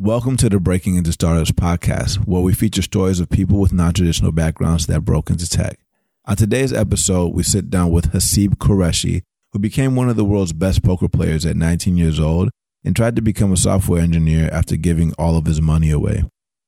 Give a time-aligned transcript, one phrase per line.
[0.00, 3.94] Welcome to the Breaking Into Startups podcast, where we feature stories of people with non
[3.94, 5.78] traditional backgrounds that broke into tech.
[6.24, 9.22] On today's episode, we sit down with Haseeb Qureshi,
[9.52, 12.50] who became one of the world's best poker players at 19 years old
[12.84, 16.24] and tried to become a software engineer after giving all of his money away.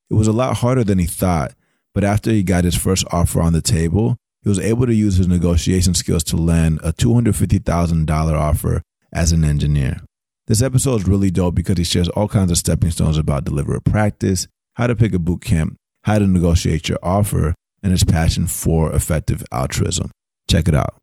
[0.08, 1.52] It was a lot harder than he thought,
[1.94, 5.16] but after he got his first offer on the table, he was able to use
[5.16, 8.82] his negotiation skills to land a $250,000 offer
[9.12, 10.05] as an engineer.
[10.48, 13.84] This episode is really dope because he shares all kinds of stepping stones about deliberate
[13.84, 17.52] practice, how to pick a boot camp, how to negotiate your offer,
[17.82, 20.12] and his passion for effective altruism.
[20.48, 20.94] Check it out.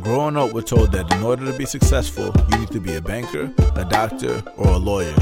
[0.00, 3.02] Growing up, we're told that in order to be successful, you need to be a
[3.02, 5.14] banker, a doctor, or a lawyer.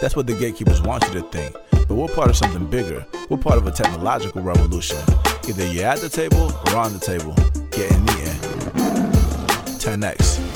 [0.00, 1.54] That's what the gatekeepers want you to think.
[1.70, 3.06] But we're part of something bigger.
[3.30, 4.98] We're part of a technological revolution.
[5.48, 7.32] Either you're at the table or on the table.
[7.70, 10.02] Get in the end.
[10.02, 10.55] 10x.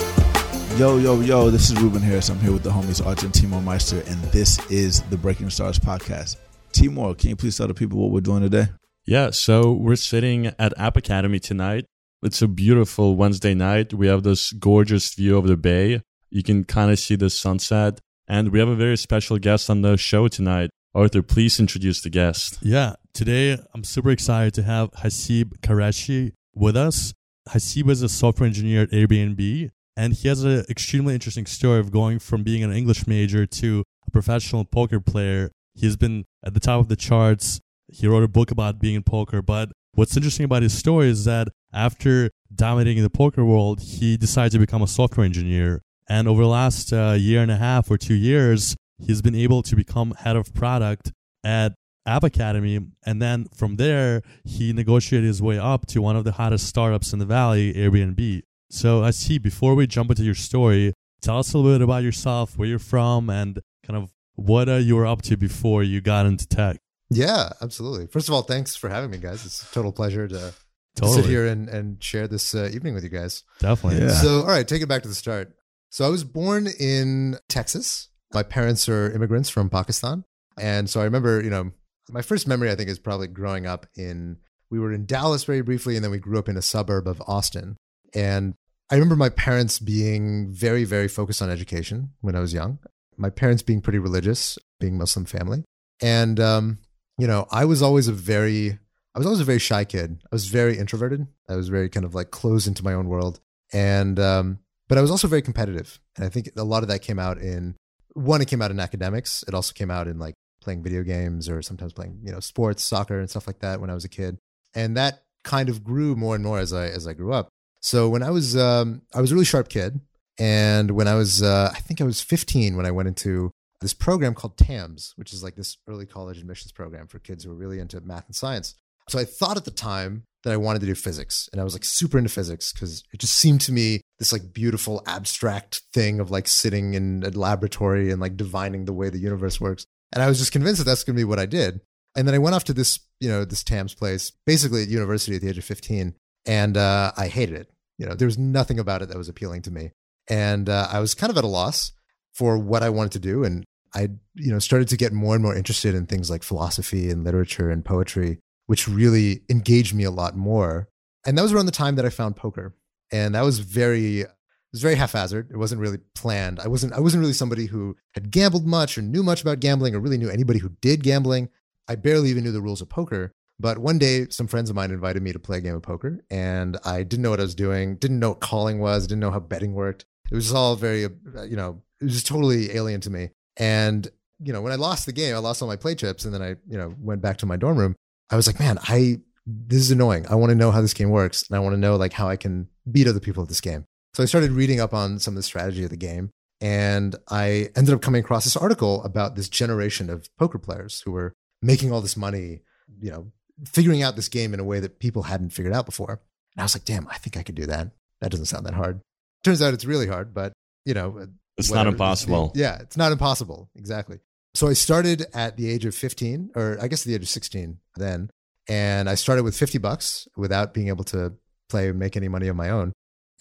[0.77, 2.29] Yo, yo, yo, this is Ruben Harris.
[2.29, 5.77] I'm here with the homies Arch and Timur Meyster, and this is the Breaking Stars
[5.77, 6.37] podcast.
[6.71, 8.67] Timur, can you please tell the people what we're doing today?
[9.05, 11.85] Yeah, so we're sitting at App Academy tonight.
[12.23, 13.93] It's a beautiful Wednesday night.
[13.93, 16.01] We have this gorgeous view of the bay.
[16.29, 17.99] You can kind of see the sunset.
[18.27, 20.69] And we have a very special guest on the show tonight.
[20.95, 22.57] Arthur, please introduce the guest.
[22.61, 27.13] Yeah, today I'm super excited to have Haseeb Qureshi with us.
[27.49, 31.91] Haseeb is a software engineer at Airbnb and he has an extremely interesting story of
[31.91, 35.51] going from being an English major to a professional poker player.
[35.73, 37.59] He's been at the top of the charts.
[37.87, 39.41] He wrote a book about being in poker.
[39.41, 44.51] But what's interesting about his story is that after dominating the poker world, he decided
[44.53, 45.81] to become a software engineer.
[46.07, 49.61] And over the last uh, year and a half or two years, he's been able
[49.63, 51.11] to become head of product
[51.43, 51.73] at
[52.05, 52.79] App Academy.
[53.05, 57.13] And then from there, he negotiated his way up to one of the hottest startups
[57.13, 58.41] in the Valley, Airbnb.
[58.71, 62.03] So, I see, before we jump into your story, tell us a little bit about
[62.03, 65.99] yourself, where you're from, and kind of what uh, you were up to before you
[65.99, 66.77] got into tech.
[67.09, 68.07] Yeah, absolutely.
[68.07, 69.45] First of all, thanks for having me, guys.
[69.45, 70.53] It's a total pleasure to
[70.95, 71.21] totally.
[71.21, 73.43] sit here and, and share this uh, evening with you guys.
[73.59, 74.05] Definitely.
[74.05, 74.13] Yeah.
[74.13, 75.53] So, all right, take it back to the start.
[75.89, 78.07] So, I was born in Texas.
[78.33, 80.23] My parents are immigrants from Pakistan.
[80.57, 81.71] And so I remember, you know,
[82.09, 84.37] my first memory, I think, is probably growing up in,
[84.69, 87.21] we were in Dallas very briefly, and then we grew up in a suburb of
[87.27, 87.77] Austin.
[88.13, 88.55] And
[88.91, 92.77] I remember my parents being very, very focused on education when I was young.
[93.15, 95.63] My parents being pretty religious, being Muslim family.
[96.01, 96.79] And, um,
[97.17, 98.79] you know, I was always a very,
[99.15, 100.21] I was always a very shy kid.
[100.29, 101.25] I was very introverted.
[101.47, 103.39] I was very kind of like closed into my own world.
[103.71, 104.59] And, um,
[104.89, 105.97] but I was also very competitive.
[106.17, 107.77] And I think a lot of that came out in,
[108.13, 109.45] one, it came out in academics.
[109.47, 112.83] It also came out in like playing video games or sometimes playing, you know, sports,
[112.83, 114.37] soccer and stuff like that when I was a kid.
[114.75, 117.47] And that kind of grew more and more as I, as I grew up.
[117.81, 119.99] So when I was um, I was a really sharp kid,
[120.39, 123.93] and when I was uh, I think I was 15 when I went into this
[123.93, 127.55] program called TAMS, which is like this early college admissions program for kids who are
[127.55, 128.75] really into math and science.
[129.09, 131.73] So I thought at the time that I wanted to do physics, and I was
[131.73, 136.19] like super into physics because it just seemed to me this like beautiful abstract thing
[136.19, 139.85] of like sitting in a laboratory and like divining the way the universe works.
[140.13, 141.81] And I was just convinced that that's going to be what I did.
[142.15, 145.35] And then I went off to this, you know, this TAMS place, basically at university
[145.35, 146.13] at the age of 15
[146.45, 147.69] and uh, I hated it.
[147.97, 149.91] You know, there was nothing about it that was appealing to me,
[150.27, 151.91] and uh, I was kind of at a loss
[152.33, 153.43] for what I wanted to do.
[153.43, 157.09] And I, you know, started to get more and more interested in things like philosophy
[157.09, 160.87] and literature and poetry, which really engaged me a lot more.
[161.25, 162.75] And that was around the time that I found poker,
[163.11, 164.25] and that was very
[164.71, 165.51] it was very haphazard.
[165.51, 166.59] It wasn't really planned.
[166.59, 169.93] I wasn't I wasn't really somebody who had gambled much or knew much about gambling
[169.93, 171.49] or really knew anybody who did gambling.
[171.89, 173.33] I barely even knew the rules of poker.
[173.61, 176.19] But one day, some friends of mine invited me to play a game of poker,
[176.31, 179.29] and I didn't know what I was doing, didn't know what calling was, didn't know
[179.29, 180.05] how betting worked.
[180.31, 183.29] It was all very, uh, you know, it was totally alien to me.
[183.57, 186.33] And, you know, when I lost the game, I lost all my play chips, and
[186.33, 187.95] then I, you know, went back to my dorm room.
[188.31, 190.25] I was like, man, I, this is annoying.
[190.27, 192.27] I want to know how this game works, and I want to know like how
[192.27, 193.85] I can beat other people at this game.
[194.15, 197.69] So I started reading up on some of the strategy of the game, and I
[197.75, 201.91] ended up coming across this article about this generation of poker players who were making
[201.91, 202.61] all this money,
[202.99, 203.31] you know,
[203.65, 206.21] figuring out this game in a way that people hadn't figured out before.
[206.55, 207.89] And I was like, damn, I think I could do that.
[208.19, 209.01] That doesn't sound that hard.
[209.43, 210.53] Turns out it's really hard, but
[210.85, 211.25] you know, uh,
[211.57, 211.85] it's whatever.
[211.85, 212.51] not impossible.
[212.55, 213.69] Yeah, it's not impossible.
[213.75, 214.19] Exactly.
[214.53, 217.77] So I started at the age of 15, or I guess the age of 16
[217.95, 218.29] then.
[218.67, 221.33] And I started with 50 bucks without being able to
[221.69, 222.93] play and make any money of my own.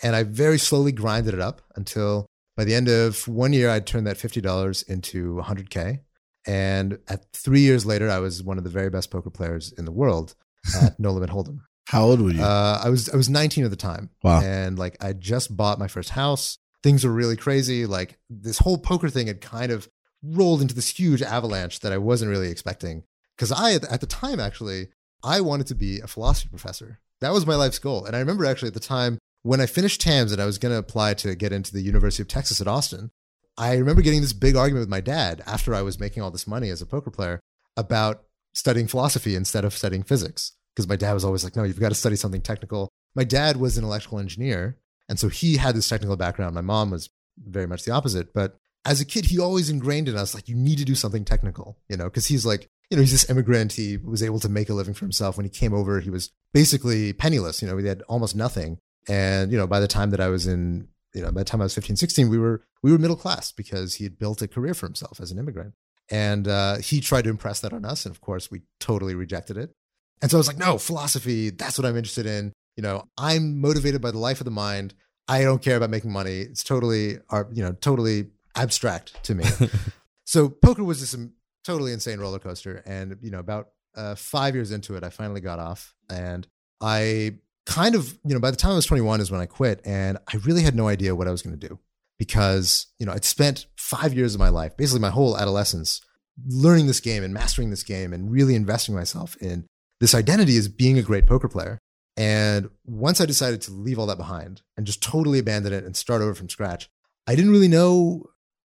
[0.03, 2.27] And I very slowly grinded it up until
[2.57, 6.01] by the end of one year, I'd turned that $50 into 100K.
[6.47, 9.85] And at three years later, I was one of the very best poker players in
[9.85, 10.35] the world
[10.83, 11.61] at No Limit Hold'em.
[11.87, 12.43] How old were you?
[12.43, 14.11] Uh, I was I was 19 at the time.
[14.23, 14.41] Wow.
[14.43, 16.59] And like I just bought my first house.
[16.83, 17.85] Things were really crazy.
[17.85, 19.89] Like this whole poker thing had kind of
[20.23, 23.05] rolled into this huge avalanche that I wasn't really expecting.
[23.37, 24.89] Because I, at the time, actually,
[25.25, 27.01] I wanted to be a philosophy professor.
[27.21, 28.05] That was my life's goal.
[28.05, 30.73] And I remember actually at the time when I finished TAMS and I was going
[30.73, 33.11] to apply to get into the University of Texas at Austin,
[33.61, 36.47] I remember getting this big argument with my dad after I was making all this
[36.47, 37.41] money as a poker player
[37.77, 38.25] about
[38.55, 40.53] studying philosophy instead of studying physics.
[40.75, 42.89] Because my dad was always like, no, you've got to study something technical.
[43.15, 44.79] My dad was an electrical engineer.
[45.11, 46.55] And so he had this technical background.
[46.55, 48.33] My mom was very much the opposite.
[48.33, 51.27] But as a kid, he always ingrained in us, like, you need to do something
[51.27, 53.75] technical, you know, because he's like, you know, he's this immigrant.
[53.75, 55.37] He was able to make a living for himself.
[55.37, 57.61] When he came over, he was basically penniless.
[57.61, 58.79] You know, he had almost nothing.
[59.07, 61.61] And, you know, by the time that I was in, you know, by the time
[61.61, 64.49] I was 15, 16, we were, we were middle class because he had built a
[64.49, 65.75] career for himself as an immigrant.
[66.11, 68.05] And uh, he tried to impress that on us.
[68.05, 69.71] And of course, we totally rejected it.
[70.23, 72.53] And so I was like, no, philosophy, that's what I'm interested in.
[72.77, 74.95] You know, I'm motivated by the life of the mind.
[75.29, 76.41] I don't care about making money.
[76.41, 79.45] It's totally, are you know, totally abstract to me.
[80.25, 81.17] so poker was this
[81.65, 82.83] totally insane roller coaster.
[82.87, 85.95] And, you know, about uh, five years into it, I finally got off.
[86.09, 86.47] And
[86.81, 89.81] I kind of, you know, by the time I was 21 is when I quit.
[89.85, 91.79] And I really had no idea what I was going to do
[92.19, 96.01] because, you know, I'd spent five years of my life, basically my whole adolescence,
[96.47, 99.67] learning this game and mastering this game and really investing myself in
[100.01, 101.79] this identity as being a great poker player.
[102.17, 105.97] And once I decided to leave all that behind and just totally abandon it and
[105.97, 106.89] start over from scratch,
[107.27, 108.25] I didn't really know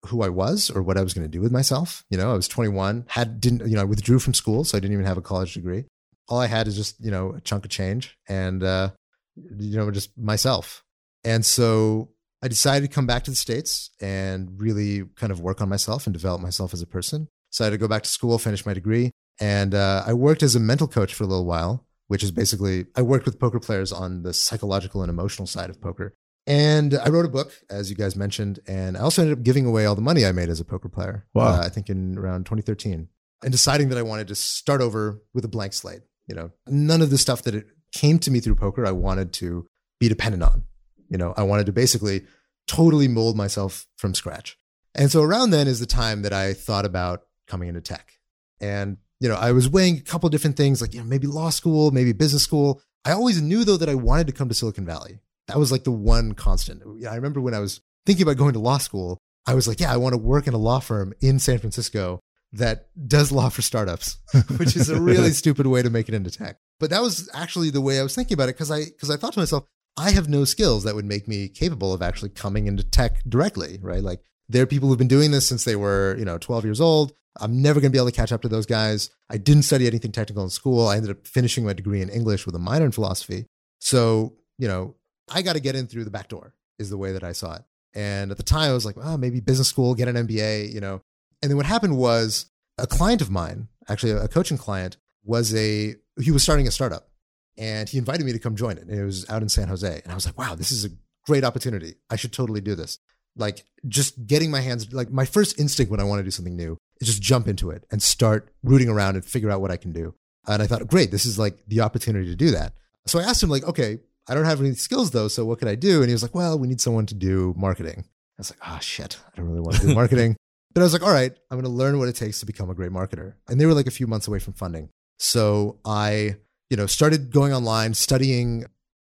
[0.07, 2.04] who I was or what I was going to do with myself.
[2.10, 4.81] You know, I was 21, had didn't you know I withdrew from school, so I
[4.81, 5.86] didn't even have a college degree.
[6.27, 8.89] All I had is just you know a chunk of change and uh,
[9.35, 10.83] you know just myself.
[11.23, 12.09] And so
[12.41, 16.05] I decided to come back to the states and really kind of work on myself
[16.05, 17.29] and develop myself as a person.
[17.51, 20.43] So I had to go back to school, finish my degree, and uh, I worked
[20.43, 23.59] as a mental coach for a little while, which is basically I worked with poker
[23.59, 26.15] players on the psychological and emotional side of poker.
[26.45, 29.65] And I wrote a book, as you guys mentioned, and I also ended up giving
[29.65, 31.25] away all the money I made as a poker player.
[31.33, 31.47] Wow.
[31.47, 33.07] Uh, I think in around 2013,
[33.43, 36.01] and deciding that I wanted to start over with a blank slate.
[36.27, 39.33] You know, none of the stuff that it came to me through poker, I wanted
[39.33, 39.67] to
[39.99, 40.63] be dependent on.
[41.09, 42.25] You know, I wanted to basically
[42.67, 44.57] totally mold myself from scratch.
[44.95, 48.13] And so around then is the time that I thought about coming into tech.
[48.61, 51.49] And, you know, I was weighing a couple different things like, you know, maybe law
[51.49, 52.81] school, maybe business school.
[53.05, 55.19] I always knew though that I wanted to come to Silicon Valley.
[55.47, 56.81] That was like the one constant.
[57.05, 59.91] I remember when I was thinking about going to law school, I was like, yeah,
[59.91, 62.21] I want to work in a law firm in San Francisco
[62.53, 64.17] that does law for startups,
[64.57, 66.57] which is a really stupid way to make it into tech.
[66.79, 69.17] But that was actually the way I was thinking about it because I because I
[69.17, 69.65] thought to myself,
[69.97, 73.79] I have no skills that would make me capable of actually coming into tech directly,
[73.81, 74.03] right?
[74.03, 76.81] Like there are people who've been doing this since they were, you know, 12 years
[76.81, 77.13] old.
[77.39, 79.09] I'm never going to be able to catch up to those guys.
[79.29, 80.88] I didn't study anything technical in school.
[80.88, 83.47] I ended up finishing my degree in English with a minor in philosophy.
[83.79, 84.95] So, you know,
[85.29, 87.56] I got to get in through the back door, is the way that I saw
[87.56, 87.63] it.
[87.95, 90.81] And at the time, I was like, oh, maybe business school, get an MBA, you
[90.81, 91.01] know.
[91.44, 92.45] And then what happened was
[92.78, 94.95] a client of mine, actually a coaching client,
[95.25, 97.10] was a, he was starting a startup
[97.57, 98.88] and he invited me to come join it.
[98.88, 100.01] And it was out in San Jose.
[100.04, 100.90] And I was like, wow, this is a
[101.28, 101.95] great opportunity.
[102.10, 102.98] I should totally do this.
[103.36, 106.56] Like just getting my hands, like my first instinct when I want to do something
[106.56, 109.75] new is just jump into it and start rooting around and figure out what I
[109.75, 110.16] can do.
[110.48, 112.74] And I thought, great, this is like the opportunity to do that.
[113.06, 114.00] So I asked him, like, okay,
[114.30, 115.28] I don't have any skills though.
[115.28, 116.00] So what could I do?
[116.00, 118.06] And he was like, well, we need someone to do marketing.
[118.38, 120.38] I was like, oh shit, I don't really want to do marketing.
[120.73, 122.69] But I was like, all right, I'm going to learn what it takes to become
[122.69, 123.33] a great marketer.
[123.47, 124.89] And they were like a few months away from funding.
[125.19, 126.37] So I,
[126.69, 128.65] you know, started going online, studying,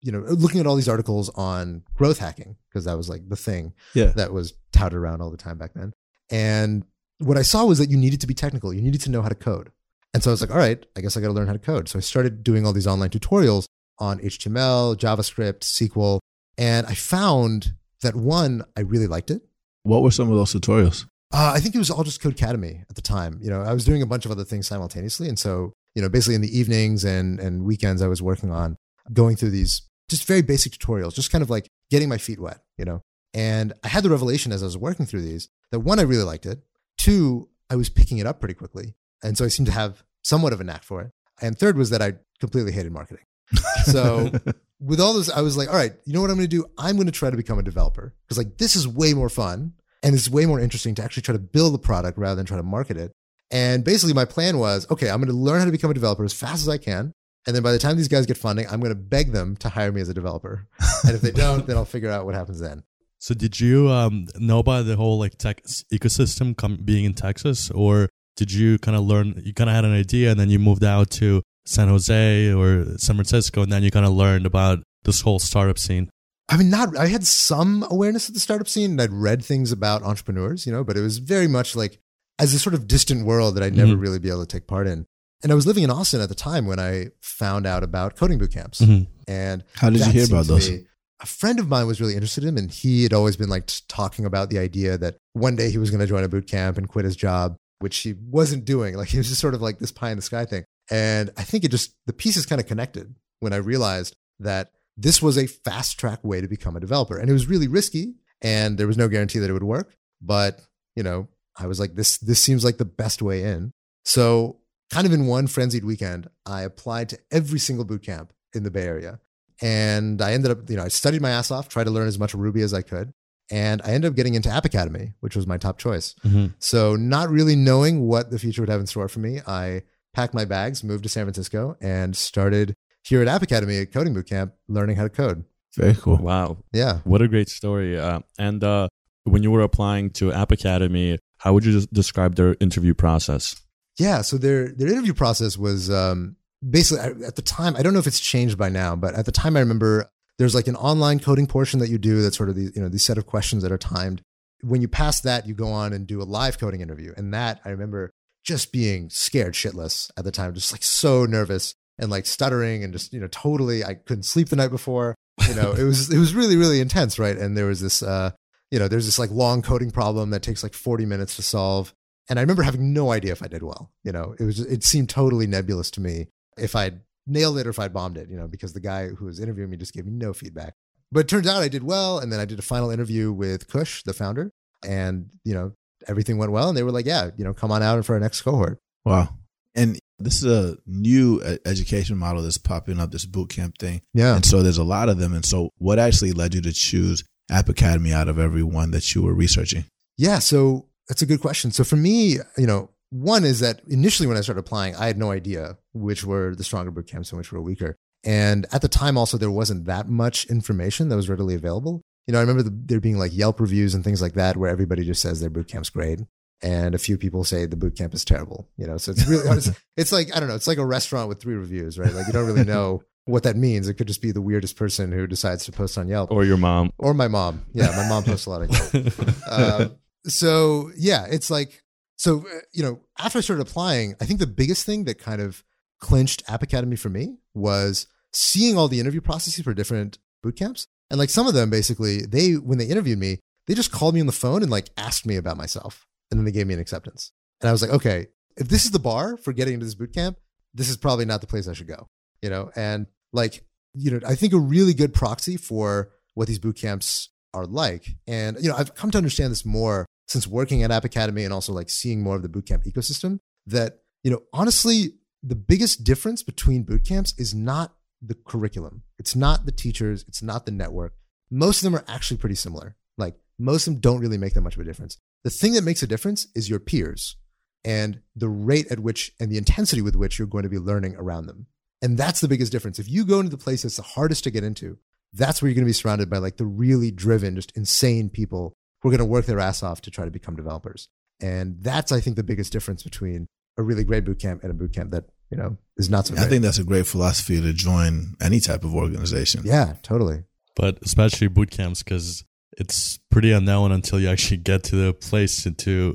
[0.03, 3.37] you know, looking at all these articles on growth hacking because that was like the
[3.37, 4.07] thing Yeah.
[4.17, 5.93] that was touted around all the time back then.
[6.31, 6.85] And
[7.19, 8.73] what I saw was that you needed to be technical.
[8.73, 9.71] You needed to know how to code.
[10.15, 11.59] And so I was like, all right, I guess I got to learn how to
[11.59, 11.89] code.
[11.89, 13.67] So I started doing all these online tutorials
[13.99, 16.19] on HTML, JavaScript, SQL.
[16.57, 19.43] And I found that one, I really liked it.
[19.83, 21.07] What were some of those tutorials?
[21.33, 23.39] Uh, I think it was all just Codecademy at the time.
[23.41, 25.29] You know, I was doing a bunch of other things simultaneously.
[25.29, 28.77] And so, you know, basically in the evenings and, and weekends, I was working on
[29.13, 32.59] going through these just very basic tutorials, just kind of like getting my feet wet,
[32.77, 33.03] you know.
[33.33, 36.25] And I had the revelation as I was working through these that one, I really
[36.25, 36.61] liked it.
[36.99, 38.95] Two, I was picking it up pretty quickly.
[39.23, 41.13] And so I seemed to have somewhat of a knack for it.
[41.41, 43.25] And third was that I completely hated marketing.
[43.85, 44.31] So
[44.79, 46.67] with all this, I was like, all right, you know what I'm going to do?
[46.79, 49.73] I'm going to try to become a developer because like this is way more fun
[50.03, 52.57] and it's way more interesting to actually try to build the product rather than try
[52.57, 53.13] to market it.
[53.51, 56.25] And basically, my plan was, okay, I'm going to learn how to become a developer
[56.25, 57.13] as fast as I can.
[57.47, 59.71] And then by the time these guys get funding, I'm going to beg them to
[59.71, 60.67] hire me as a developer.
[61.05, 62.83] And if they don't, then I'll figure out what happens then.
[63.19, 67.71] So did you um, know about the whole like tech ecosystem com- being in Texas,
[67.71, 69.41] or did you kind of learn?
[69.45, 72.99] You kind of had an idea, and then you moved out to San Jose or
[72.99, 76.11] San Francisco, and then you kind of learned about this whole startup scene.
[76.51, 79.71] I mean, not, I had some awareness of the startup scene and I'd read things
[79.73, 81.99] about entrepreneurs, you know, but it was very much like
[82.39, 84.01] as a sort of distant world that I'd never Mhm.
[84.01, 85.07] really be able to take part in.
[85.43, 88.39] And I was living in Austin at the time when I found out about coding
[88.39, 88.81] boot camps.
[88.81, 89.07] Mhm.
[89.29, 90.69] And How did you hear about those?
[90.69, 90.87] be-
[91.23, 93.71] A friend of mine was really interested in them, and he had always been like
[93.89, 96.79] talking about the idea that one day he was going to join a boot camp
[96.79, 98.97] and quit his job, which he wasn't doing.
[98.97, 100.65] Like he was just sort of like this pie in the sky thing.
[100.91, 105.23] And I think it just the pieces kind of connected when I realized that this
[105.23, 108.79] was a fast track way to become a developer, and it was really risky, and
[108.79, 109.97] there was no guarantee that it would work.
[110.21, 110.61] But
[110.97, 113.73] you know, I was like, this this seems like the best way in.
[114.05, 114.59] So
[114.91, 118.71] kind of in one frenzied weekend, I applied to every single boot camp in the
[118.71, 119.21] Bay Area.
[119.63, 122.19] And I ended up, you know, I studied my ass off, tried to learn as
[122.19, 123.13] much Ruby as I could.
[123.51, 126.15] And I ended up getting into App Academy, which was my top choice.
[126.25, 126.55] Mhm.
[126.61, 129.83] So, not really knowing what the future would have in store for me, I
[130.15, 134.15] packed my bags, moved to San Francisco, and started here at App Academy at Coding
[134.15, 135.45] Bootcamp learning how to code.
[135.77, 136.17] Very cool.
[136.17, 136.99] Wow, Yeah.
[137.05, 137.99] what a great story!
[137.99, 138.89] Uh, and uh,
[139.25, 143.55] when you were applying to App Academy, how would you des- describe their interview process?
[143.99, 146.37] Yeah, so their their interview process was um,
[146.69, 147.77] basically at the time.
[147.77, 150.55] I don't know if it's changed by now, but at the time I remember there's
[150.55, 152.21] like an online coding portion that you do.
[152.23, 154.23] That's sort of these you know these set of questions that are timed.
[154.63, 157.61] When you pass that, you go on and do a live coding interview, and that
[157.65, 158.11] I remember
[158.45, 162.93] just being scared shitless at the time, just like so nervous and like stuttering and
[162.93, 165.15] just you know totally I couldn't sleep the night before.
[165.49, 167.37] You know, it was it was really really intense, right?
[167.37, 168.33] And there was this uh,
[168.71, 171.95] you know there's this like long coding problem that takes like 40 minutes to solve
[172.31, 173.91] and I remember having no idea if I did well.
[174.05, 177.71] You know, it was it seemed totally nebulous to me if I'd nailed it or
[177.71, 178.31] if I'd bombed it.
[178.31, 180.75] You know, because the guy who was interviewing me just gave me no feedback.
[181.11, 183.67] But it turns out I did well, and then I did a final interview with
[183.67, 184.53] Kush, the founder,
[184.87, 185.73] and you know
[186.07, 186.69] everything went well.
[186.69, 189.31] And they were like, "Yeah, you know, come on out for our next cohort." Wow.
[189.75, 194.03] And this is a new education model that's popping up, this boot camp thing.
[194.15, 195.33] Yeah, And so there's a lot of them.
[195.35, 199.15] And so what actually led you to choose App Academy out of every one that
[199.15, 199.85] you were researching?
[200.17, 201.71] Yeah, so that's a good question.
[201.71, 205.19] So for me, you know, one is that initially when I started applying, I had
[205.19, 207.97] no idea which were the stronger boot camps and which were weaker.
[208.23, 212.03] And at the time, also there wasn't that much information that was readily available.
[212.27, 214.71] You know, I remember the, there being like Yelp reviews and things like that, where
[214.71, 216.21] everybody just says their boot camp's great,
[216.63, 218.69] and a few people say the boot camp is terrible.
[218.77, 221.29] You know, so it's really it's, it's like I don't know, it's like a restaurant
[221.29, 222.13] with three reviews, right?
[222.13, 223.89] Like you don't really know what that means.
[223.89, 226.57] It could just be the weirdest person who decides to post on Yelp, Or your
[226.57, 226.91] mom?
[226.99, 227.65] or my mom.
[227.73, 229.29] Yeah, my mom posts a lot of Yelp.
[229.47, 229.89] Uh,
[230.27, 231.83] so yeah, it's like
[232.17, 235.41] so uh, you know after I started applying, I think the biggest thing that kind
[235.41, 235.63] of
[236.01, 240.87] clinched App Academy for me was seeing all the interview processes for different boot camps,
[241.11, 244.21] and like some of them basically they when they interviewed me, they just called me
[244.21, 246.81] on the phone and like asked me about myself, and then they gave me an
[246.81, 249.95] acceptance, and I was like, okay, if this is the bar for getting into this
[249.95, 250.39] boot camp,
[250.75, 252.09] this is probably not the place I should go,
[252.43, 256.59] you know, and like you know I think a really good proxy for what these
[256.59, 258.17] boot camps are like.
[258.27, 261.53] And you know, I've come to understand this more since working at App Academy and
[261.53, 263.41] also like seeing more of the bootcamp ecosystem.
[263.67, 269.03] That you know, honestly, the biggest difference between boot camps is not the curriculum.
[269.19, 270.25] It's not the teachers.
[270.29, 271.15] It's not the network.
[271.51, 272.97] Most of them are actually pretty similar.
[273.17, 275.19] Like most of them don't really make that much of a difference.
[275.45, 277.37] The thing that makes a difference is your peers
[277.85, 281.17] and the rate at which and the intensity with which you're going to be learning
[281.17, 281.67] around them.
[282.03, 282.99] And that's the biggest difference.
[282.99, 284.99] If you go into the place that's the hardest to get into,
[285.33, 288.73] that's where you're going to be surrounded by like the really driven, just insane people
[289.01, 291.09] who are going to work their ass off to try to become developers.
[291.41, 293.47] And that's, I think, the biggest difference between
[293.79, 296.35] a really great boot camp and a boot camp that, you know, is not so
[296.35, 296.49] I great.
[296.51, 299.63] think that's a great philosophy to join any type of organization.
[299.65, 300.45] yeah, totally.
[300.77, 302.45] but especially boot camps because
[302.79, 306.15] it's pretty unknown until you actually get to the place to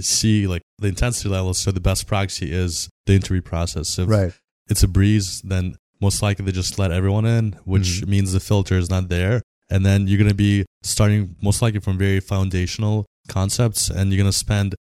[0.00, 1.54] see like the intensity level.
[1.54, 3.98] So the best proxy is the interview process.
[3.98, 4.32] If Right.
[4.68, 8.10] it's a breeze, then most likely they just let everyone in, which mm-hmm.
[8.10, 9.42] means the filter is not there.
[9.70, 14.20] And then you're going to be starting most likely from very foundational concepts and you're
[14.20, 14.74] going to spend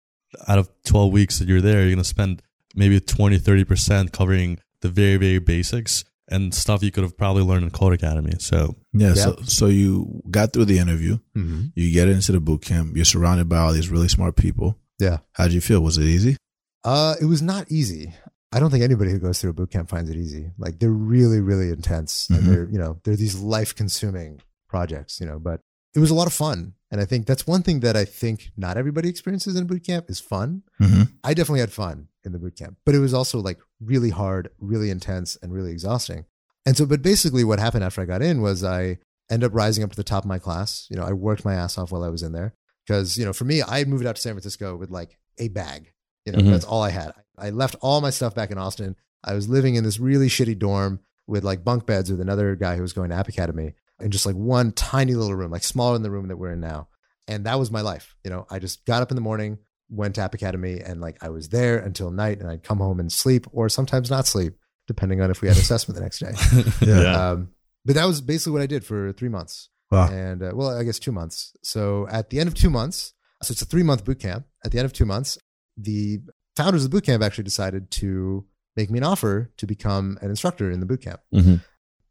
[0.47, 2.41] out of 12 weeks that you're there, you're going to spend
[2.75, 7.63] maybe 20, 30% covering the very, very basics and stuff you could have probably learned
[7.63, 8.41] in Codecademy.
[8.41, 9.09] So Yeah.
[9.09, 9.13] Yeah.
[9.13, 11.67] So, so you got through the interview, Mm-hmm.
[11.75, 14.77] you get into the boot camp, you're surrounded by all these really smart people.
[14.99, 15.17] Yeah.
[15.33, 15.81] how did you feel?
[15.81, 16.37] Was it easy?
[16.83, 18.13] Uh, it was not easy.
[18.51, 20.51] I don't think anybody who goes through a boot camp finds it easy.
[20.57, 22.37] Like they're really, really intense, Mhm.
[22.37, 25.19] and they're you know they're these life consuming projects.
[25.19, 25.59] You know, but
[25.93, 28.51] it was a lot of fun, and I think that's one thing that I think
[28.57, 30.63] not everybody experiences in a boot camp is fun.
[30.81, 31.03] Mm-hmm.
[31.23, 34.49] I definitely had fun in the boot camp, but it was also like really hard,
[34.59, 36.25] really intense, and really exhausting.
[36.65, 38.97] And so, but basically, what happened after I got in was I
[39.29, 40.87] ended up rising up to the top of my class.
[40.89, 42.53] You know, I worked my ass off while I was in there
[42.85, 45.91] because you know, for me, I moved out to San Francisco with like a bag.
[46.25, 46.51] You know, Mhm.
[46.51, 47.13] that's all I had.
[47.37, 48.95] I left all my stuff back in Austin.
[49.23, 52.75] I was living in this really shitty dorm with like bunk beds with another guy
[52.75, 55.93] who was going to App Academy in just like one tiny little room, like smaller
[55.93, 56.87] than the room that we're in now.
[57.27, 58.15] And that was my life.
[58.23, 59.57] You know, I just got up in the morning,
[59.89, 62.99] went to App Academy and like I was there until night and I'd come home
[62.99, 64.53] and sleep or sometimes not sleep,
[64.87, 66.33] depending on if we had assessment the next day.
[66.87, 67.29] Yeah.
[67.31, 67.49] Um,
[67.85, 69.69] but that was basically what I did for three months.
[69.91, 70.09] Wow.
[70.09, 71.53] And uh, well, I guess two months.
[71.63, 73.13] So at the end of two months,
[73.43, 74.45] so it's a three month boot camp.
[74.65, 75.37] At the end of two months,
[75.77, 76.19] the
[76.55, 80.29] founders of the boot camp actually decided to make me an offer to become an
[80.29, 81.21] instructor in the boot camp.
[81.33, 81.63] Mhm.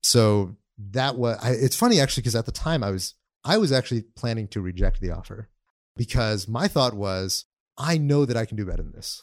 [0.02, 0.56] So
[0.92, 1.38] that was.
[1.42, 3.14] I, it's funny actually because at the time I was
[3.44, 5.48] I was actually planning to reject the offer
[5.96, 7.44] because my thought was
[7.78, 9.22] I know that I can do better than this.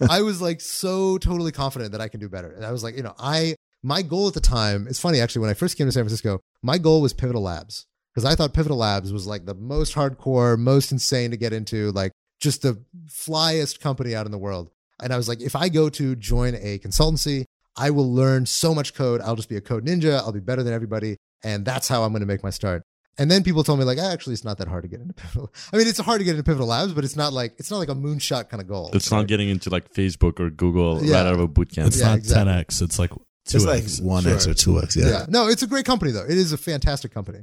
[0.10, 2.50] I was like so totally confident that I can do better.
[2.50, 5.40] And I was like, you know, I my goal at the time, it's funny actually,
[5.40, 7.86] when I first came to San Francisco, my goal was Pivotal Labs.
[8.14, 11.92] Because I thought Pivotal Labs was like the most hardcore, most insane to get into,
[11.92, 14.70] like just the flyest company out in the world.
[15.00, 17.44] And I was like, if I go to join a consultancy,
[17.78, 19.20] I will learn so much code.
[19.20, 20.18] I'll just be a code ninja.
[20.18, 21.16] I'll be better than everybody.
[21.44, 22.82] And that's how I'm going to make my start.
[23.20, 25.52] And then people told me like, actually, it's not that hard to get into Pivotal.
[25.72, 27.78] I mean, it's hard to get into Pivotal Labs, but it's not like it's not
[27.78, 28.90] like a moonshot kind of goal.
[28.94, 31.16] It's not getting into like Facebook or Google Yeah.
[31.16, 31.88] right out of a bootcamp.
[31.88, 32.52] It's Yeah, not exactly.
[32.52, 32.82] 10x.
[32.82, 33.54] It's like 2x.
[33.54, 34.76] It's like 1x Sure.
[34.78, 34.96] or 2x.
[34.96, 35.06] Yeah.
[35.08, 35.26] yeah.
[35.28, 36.24] No, it's a great company though.
[36.24, 37.40] It is a fantastic company.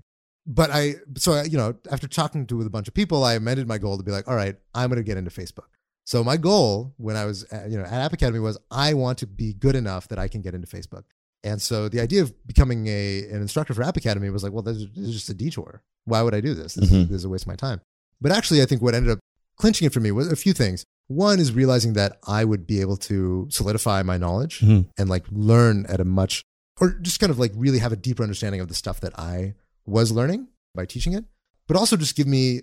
[0.47, 3.33] But I, so I, you know, after talking to with a bunch of people, I
[3.33, 5.65] amended my goal to be like, all right, I'm going to get into Facebook.
[6.05, 9.17] So my goal when I was, at, you know, at App Academy was I want
[9.19, 11.03] to be good enough that I can get into Facebook.
[11.43, 14.63] And so the idea of becoming a an instructor for App Academy was like, well,
[14.63, 15.81] this is, just a detour.
[16.05, 16.75] Why would I do this?
[16.75, 17.09] This, is, Mhm.
[17.09, 17.81] this is a waste of my time.
[18.21, 19.19] But actually, I think what ended up
[19.57, 20.83] clinching it for me was a few things.
[21.07, 24.87] One is realizing that I would be able to solidify my knowledge Mhm.
[24.97, 26.43] and like learn at a much
[26.81, 29.53] or just kind of like really have a deeper understanding of the stuff that I
[29.85, 31.25] was learning by teaching it,
[31.67, 32.61] but also just give me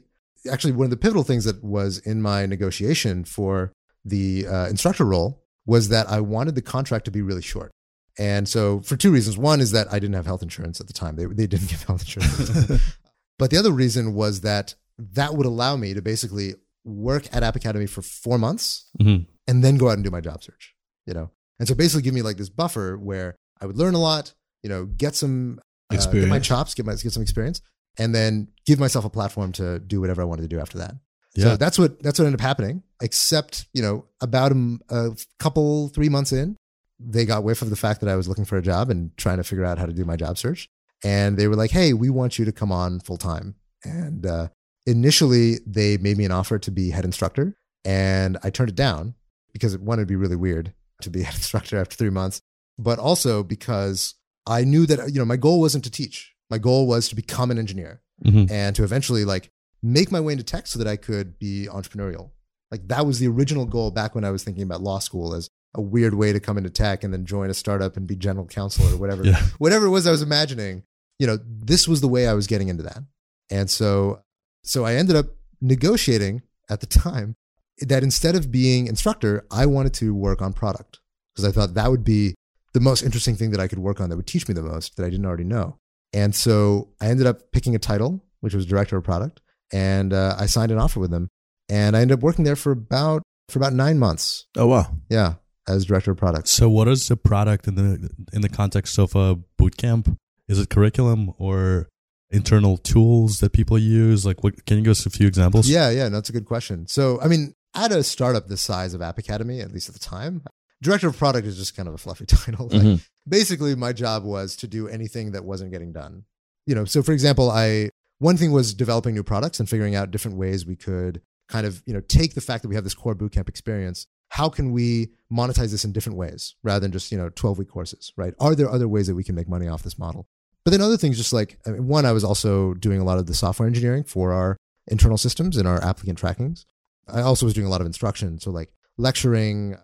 [0.51, 3.73] actually one of the pivotal things that was in my negotiation for
[4.05, 7.71] the uh, instructor role was that I wanted the contract to be really short.
[8.19, 9.39] And so for two reasons.
[9.39, 11.17] One is that I didn't have health insurance at the time.
[11.17, 12.41] They, they didn't give health insurance.
[12.41, 12.81] At the time.
[13.39, 17.57] but the other reason was that that would allow me to basically work at App
[17.57, 19.27] Academy for four months Mhm.
[19.47, 20.75] and then go out and do my job search,
[21.07, 21.31] you know?
[21.59, 24.69] And so basically give me like this buffer where I would learn a lot, you
[24.69, 27.63] know, get some, uh, get my chops, get my, get some experience
[27.99, 30.95] and then give myself a platform to do whatever I wanted to do after that.
[31.35, 31.45] Yeah.
[31.45, 35.89] So that's what, that's what ended up happening, except, you know, about a, a couple,
[35.89, 36.57] three months in,
[37.01, 39.39] they got whiff of the fact that I was looking for a job and trying
[39.39, 40.69] to figure out how to do my job search.
[41.03, 43.57] And they were like, Hey, we want you to come on full time.
[43.83, 44.49] And, uh,
[44.87, 49.15] initially they made me an offer to be head instructor and I turned it down
[49.53, 52.41] because one, it'd be really weird to be head instructor after three months,
[52.79, 54.15] but also because
[54.47, 56.32] I knew that, you know, my goal wasn't to teach.
[56.53, 58.51] My goal was to become an engineer Mhm.
[58.51, 59.49] and to eventually like
[59.83, 62.31] make my way into tech so that I could be entrepreneurial.
[62.71, 65.49] Like that was the original goal back when I was thinking about law school as
[65.75, 68.47] a weird way to come into tech and then join a startup and be general
[68.47, 69.25] counsel or whatever.
[69.25, 69.43] Yeah.
[69.65, 70.83] Whatever it was I was imagining,
[71.19, 71.39] you know,
[71.71, 73.03] this was the way I was getting into that.
[73.51, 74.23] And so
[74.63, 75.29] so I ended up
[75.63, 77.35] negotiating at the time
[77.81, 81.01] that instead of being instructor, I wanted to work on product
[81.35, 82.35] because I thought that would be
[82.75, 84.97] the most interesting thing that I could work on that would teach me the most
[84.97, 85.79] that I didn't already know.
[86.13, 89.41] And so I ended up picking a title, which was director of product,
[89.73, 91.29] and uh, I signed an offer with them,
[91.69, 94.47] and I ended up working there for about for about nine months.
[94.57, 94.95] Oh, wow.
[95.09, 95.35] Yeah,
[95.69, 96.49] as director of product.
[96.49, 100.19] So, what is the product in the in the context of a boot camp?
[100.49, 101.89] Is it curriculum or
[102.31, 104.27] internal tools that people use?
[104.27, 105.69] Like, what can you give us a few examples?
[105.69, 106.87] Yeah, yeah, no, that's a good question.
[106.89, 110.01] So, I mean, at a startup the size of App Academy, at least at the
[110.01, 110.43] time,
[110.83, 112.69] director of product is just kind of a fluffy title.
[112.69, 113.07] Like, Mhm.
[113.29, 116.25] Basically my job was to do anything that wasn't getting done.
[116.67, 120.13] You know so for example i one thing was developing new products and figuring out
[120.13, 122.95] different ways we could kind of you know take the fact that we have this
[122.95, 127.19] core bootcamp experience how can we monetize this in different ways rather than just you
[127.19, 128.33] know 12 week courses right?
[128.41, 130.27] Are there other ways that we can make money off this model?
[130.65, 133.19] But then other things just like I mean, one i was also doing a lot
[133.19, 134.57] of the software engineering for our
[134.87, 136.65] internal systems and our applicant trackings.
[137.09, 139.77] I also was doing a lot of instruction so like lecturing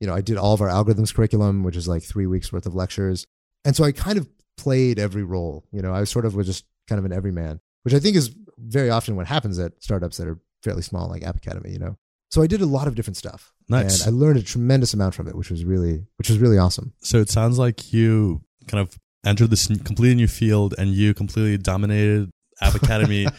[0.00, 2.66] you know, I did all of our algorithms curriculum, which is like three weeks worth
[2.66, 3.26] of lectures.
[3.64, 5.64] And so I kind of played every role.
[5.72, 8.34] You know, I sort of was just kind of an everyman, which I think is
[8.58, 11.96] very often what happens at startups that are fairly small, like App Academy, you know.
[12.30, 13.52] So I did a lot of different stuff.
[13.68, 14.04] Nice.
[14.04, 16.92] And I learned a tremendous amount from it, which was really, which was really awesome.
[17.00, 21.58] So it sounds like you kind of entered this completely new field and you completely
[21.58, 23.26] dominated App Academy.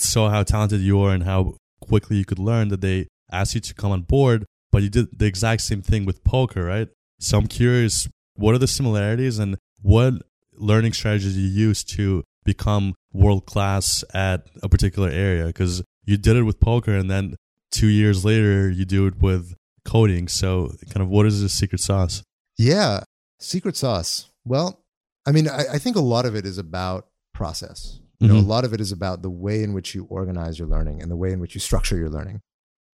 [0.00, 3.60] saw how talented you are and how quickly you could learn that they asked you
[3.60, 6.88] to come on board, but you did the exact same thing with poker, right?
[7.20, 10.14] So I'm curious, what are the similarities and what
[10.54, 15.46] learning strategies you use to become world class at a particular area?
[15.46, 17.36] Because you did it with poker and then
[17.72, 20.28] two years later you do it with coding.
[20.28, 22.22] So kind of what is the secret sauce?
[22.58, 23.00] Yeah.
[23.40, 24.30] Secret sauce.
[24.44, 24.82] Well,
[25.26, 28.44] I mean, I, I think a lot of it is about process, You know, Mhm.
[28.44, 31.10] a lot of it is about the way in which you organize your learning and
[31.10, 32.40] the way in which you structure your learning.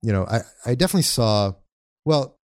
[0.03, 1.53] You know, I, I definitely saw,
[2.05, 2.39] well,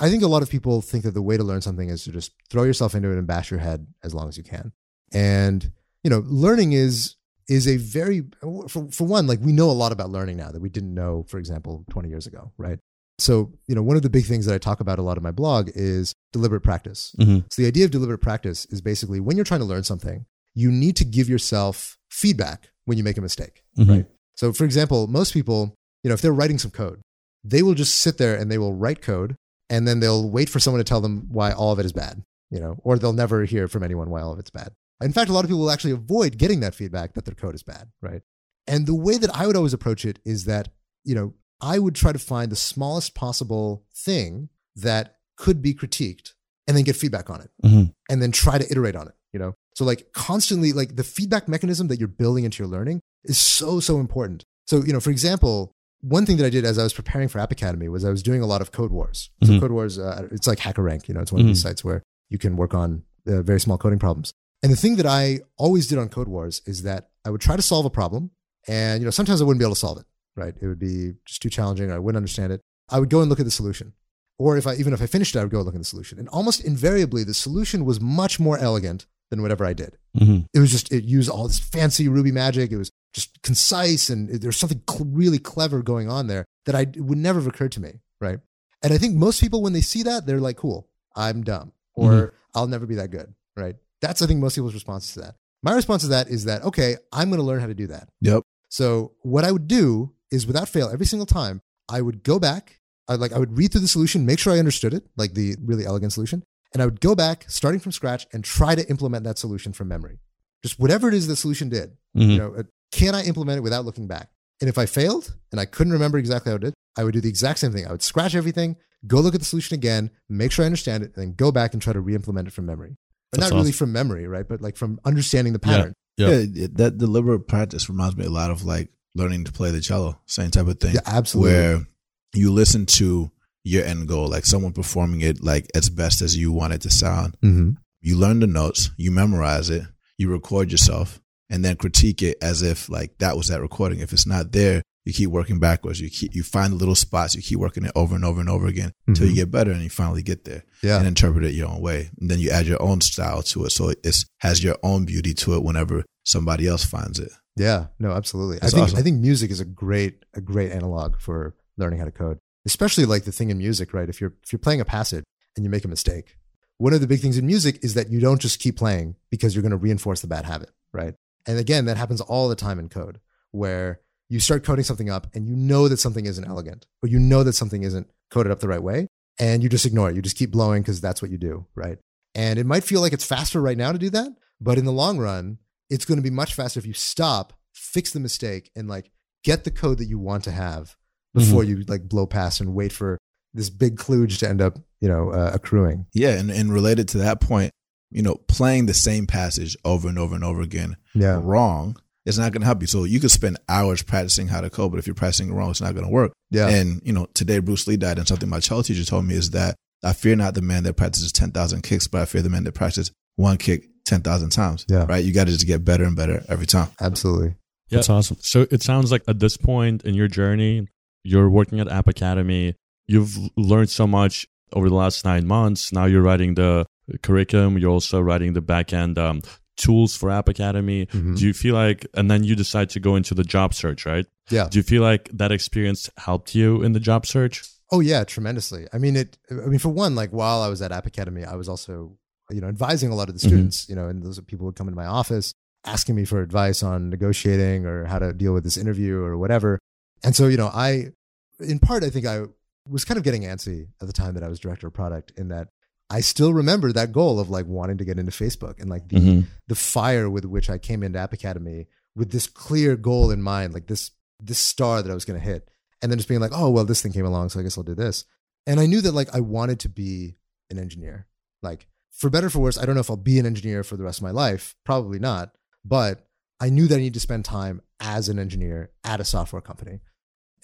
[0.00, 2.12] I think a lot of people think that the way to learn something is to
[2.12, 4.72] just throw yourself into it and bash your head as long as you can.
[5.12, 5.70] And,
[6.02, 7.14] you know, learning is,
[7.48, 8.24] is a very,
[8.68, 11.24] for, for one, like we know a lot about learning now that we didn't know,
[11.28, 12.78] for example, 20 years ago, right?
[13.20, 15.22] So, you know, one of the big things that I talk about a lot in
[15.22, 17.14] my blog is deliberate practice.
[17.18, 17.44] Mhm.
[17.50, 20.70] So the idea of deliberate practice is basically when you're trying to learn something, you
[20.70, 23.88] need to give yourself feedback when you make a mistake, Mhm.
[23.88, 24.06] right?
[24.36, 27.00] So for example, most people, you know, if they're writing some code,
[27.44, 29.36] they will just sit there and they will write code
[29.70, 32.22] and then they'll wait for someone to tell them why all of it is bad,
[32.50, 34.72] you know, or they'll never hear from anyone why all of it's bad.
[35.02, 37.54] In fact, a lot of people will actually avoid getting that feedback that their code
[37.54, 38.22] is bad, right?
[38.66, 40.68] And the way that I would always approach it is that,
[41.04, 46.32] you know, I would try to find the smallest possible thing that could be critiqued
[46.66, 47.92] and then get feedback on it Mhm.
[48.10, 49.54] and then try to iterate on it, you know?
[49.74, 53.78] So like constantly like the feedback mechanism that you're building into your learning is so
[53.80, 54.44] so important.
[54.66, 57.38] So, you know, for example, one thing that I did as I was preparing for
[57.40, 59.28] App Academy was I was doing a lot of Codewars.
[59.42, 59.60] So Mhm.
[59.60, 61.08] Codewars, uh, it's like HackerRank.
[61.08, 61.62] you know, it's one of these Mhm.
[61.62, 64.32] sites where you can work on uh, very small coding problems.
[64.62, 67.62] And the thing that I always did on Codewars is that I would try to
[67.62, 68.30] solve a problem,
[68.66, 70.06] and you know sometimes I wouldn't be able to solve it.
[70.36, 70.54] Right?
[70.60, 72.60] It would be just too challenging, or I wouldn't understand it.
[72.88, 73.92] I would go and look at the solution,
[74.38, 75.84] or if I even if I finished it, I would go and look at the
[75.84, 76.18] solution.
[76.18, 79.98] And almost invariably, the solution was much more elegant than whatever I did.
[80.16, 80.46] Mhm.
[80.54, 82.72] It was just it used all this fancy Ruby magic.
[82.72, 86.82] It was just concise, and there's something cl- really clever going on there that I
[86.82, 88.00] it would never have occurred to me.
[88.20, 88.38] Right?
[88.82, 92.34] And I think most people when they see that, they're like, "Cool, I'm dumb," or
[92.54, 93.76] "I'll never be that good." Right?
[94.00, 95.34] That's I think most people's response to that.
[95.62, 98.08] My response to that is that okay, I'm going to learn how to do that.
[98.20, 98.42] Yep.
[98.68, 102.80] So what I would do is without fail, every single time, I would go back.
[103.08, 105.56] I like I would read through the solution, make sure I understood it, like the
[105.64, 109.24] really elegant solution, and I would go back, starting from scratch, and try to implement
[109.24, 110.18] that solution from memory.
[110.62, 111.96] Just whatever it is the solution did.
[112.16, 112.30] Mhm.
[112.30, 114.30] You know, can I implement it without looking back?
[114.60, 117.20] And if I failed and I couldn't remember exactly how it did, I would do
[117.20, 117.86] the exact same thing.
[117.86, 121.12] I would scratch everything, go look at the solution again, make sure I understand it,
[121.14, 122.96] and then go back and try to re-implement it from memory.
[123.30, 124.48] But That's not really from memory, right?
[124.48, 125.94] But like from understanding the pattern.
[126.16, 126.28] Yeah.
[126.30, 129.80] Yeah, it- that deliberate practice reminds me a lot of like learning to play the
[129.80, 130.94] cello, same type of thing.
[130.94, 131.52] Yeah, absolutely.
[131.52, 131.86] Where
[132.34, 133.30] you listen to
[133.64, 136.90] your end goal, like someone performing it like as best as you want it to
[136.90, 137.36] sound.
[137.44, 137.70] mm-hmm.
[138.00, 139.82] You learn the notes, you memorize it,
[140.16, 144.00] you record yourself, and then critique it as if like that was that recording.
[144.00, 146.00] If it's not there, you keep working backwards.
[146.00, 148.48] You keep you find the little spots, you keep working it over and over and
[148.48, 149.30] over again until Mhm.
[149.30, 150.98] you get better and you finally get there Yeah.
[150.98, 152.10] and interpret it your own way.
[152.20, 153.70] And then you add your own style to it.
[153.70, 154.06] So it
[154.40, 157.30] has your own beauty to it whenever somebody else finds it.
[157.56, 158.58] Yeah, no, absolutely.
[158.58, 158.98] That's I think awesome.
[158.98, 162.38] I think music is a great a great analog for learning how to code.
[162.66, 164.08] Especially like the thing in music, right?
[164.10, 165.24] If you're if you're playing a passage
[165.56, 166.36] and you make a mistake,
[166.76, 169.54] one of the big things in music is that you don't just keep playing because
[169.54, 171.14] you're going to reinforce the bad habit, right?
[171.48, 173.18] And again, that happens all the time in code
[173.50, 177.18] where you start coding something up and you know that something isn't elegant or you
[177.18, 179.08] know that something isn't coded up the right way
[179.38, 180.16] and you just ignore it.
[180.16, 181.98] You just keep blowing because that's what you do, right?
[182.34, 184.30] And it might feel like it's faster right now to do that,
[184.60, 185.58] but in the long run,
[185.88, 189.10] it's going to be much faster if you stop, fix the mistake, and like
[189.42, 190.96] get the code that you want to have
[191.34, 193.16] before you like blow past and wait for
[193.54, 196.06] this big kludge to end up, you know, uh, accruing.
[196.12, 197.70] Yeah, and, and related to that point,
[198.10, 201.40] you know, playing the same passage over and over and over again Yeah.
[201.42, 202.86] wrong it's not going to help you.
[202.86, 205.80] So you could spend hours practicing how to code, but if you're practicing wrong, it's
[205.80, 206.32] not going to work.
[206.50, 206.68] Yeah.
[206.68, 209.50] And you know, today Bruce Lee died, and something my cello teacher told me is
[209.52, 212.50] that I fear not the man that practices ten thousand kicks, but I fear the
[212.50, 214.84] man that practices one kick ten thousand times.
[214.90, 215.06] Yeah.
[215.08, 215.24] Right.
[215.24, 216.88] You got to just get better and better every time.
[217.00, 217.54] Absolutely.
[217.88, 217.96] Yeah.
[217.96, 218.36] That's awesome.
[218.40, 220.86] So it sounds like at this point in your journey,
[221.24, 222.74] you're working at App Academy.
[223.06, 225.92] You've learned so much over the last nine months.
[225.94, 226.84] Now you're writing the
[227.22, 227.78] curriculum.
[227.78, 229.42] You're also writing the backend um,
[229.76, 231.06] tools for App Academy.
[231.06, 231.36] Mhm.
[231.38, 234.26] Do you feel like, and then you decide to go into the job search, right?
[234.50, 234.68] Yeah.
[234.70, 237.62] Do you feel like that experience helped you in the job search?
[237.90, 238.86] Oh yeah, tremendously.
[238.92, 239.38] I mean, it.
[239.50, 242.18] I mean, for one, like while I was at App Academy, I was also,
[242.50, 243.48] you know, advising a lot of the Mhm.
[243.48, 243.88] students.
[243.88, 245.52] You know, and those people would come into my office
[245.86, 249.78] asking me for advice on negotiating or how to deal with this interview or whatever.
[250.24, 251.12] And so, you know, I,
[251.60, 252.42] in part, I think I
[252.86, 255.32] was kind of getting antsy at the time that I was director of product.
[255.38, 255.68] In that,
[256.10, 259.16] I still remember that goal of like wanting to get into Facebook and like the
[259.16, 259.46] Mhm.
[259.66, 263.74] the fire with which I came into App Academy with this clear goal in mind,
[263.74, 265.68] like this this star that I was going to hit,
[266.00, 267.84] and then just being like, oh well, this thing came along, so I guess I'll
[267.84, 268.24] do this.
[268.66, 270.36] And I knew that like I wanted to be
[270.70, 271.26] an engineer,
[271.62, 272.78] like for better or for worse.
[272.78, 275.18] I don't know if I'll be an engineer for the rest of my life, probably
[275.18, 276.26] not, but
[276.60, 280.00] I knew that I need to spend time as an engineer at a software company.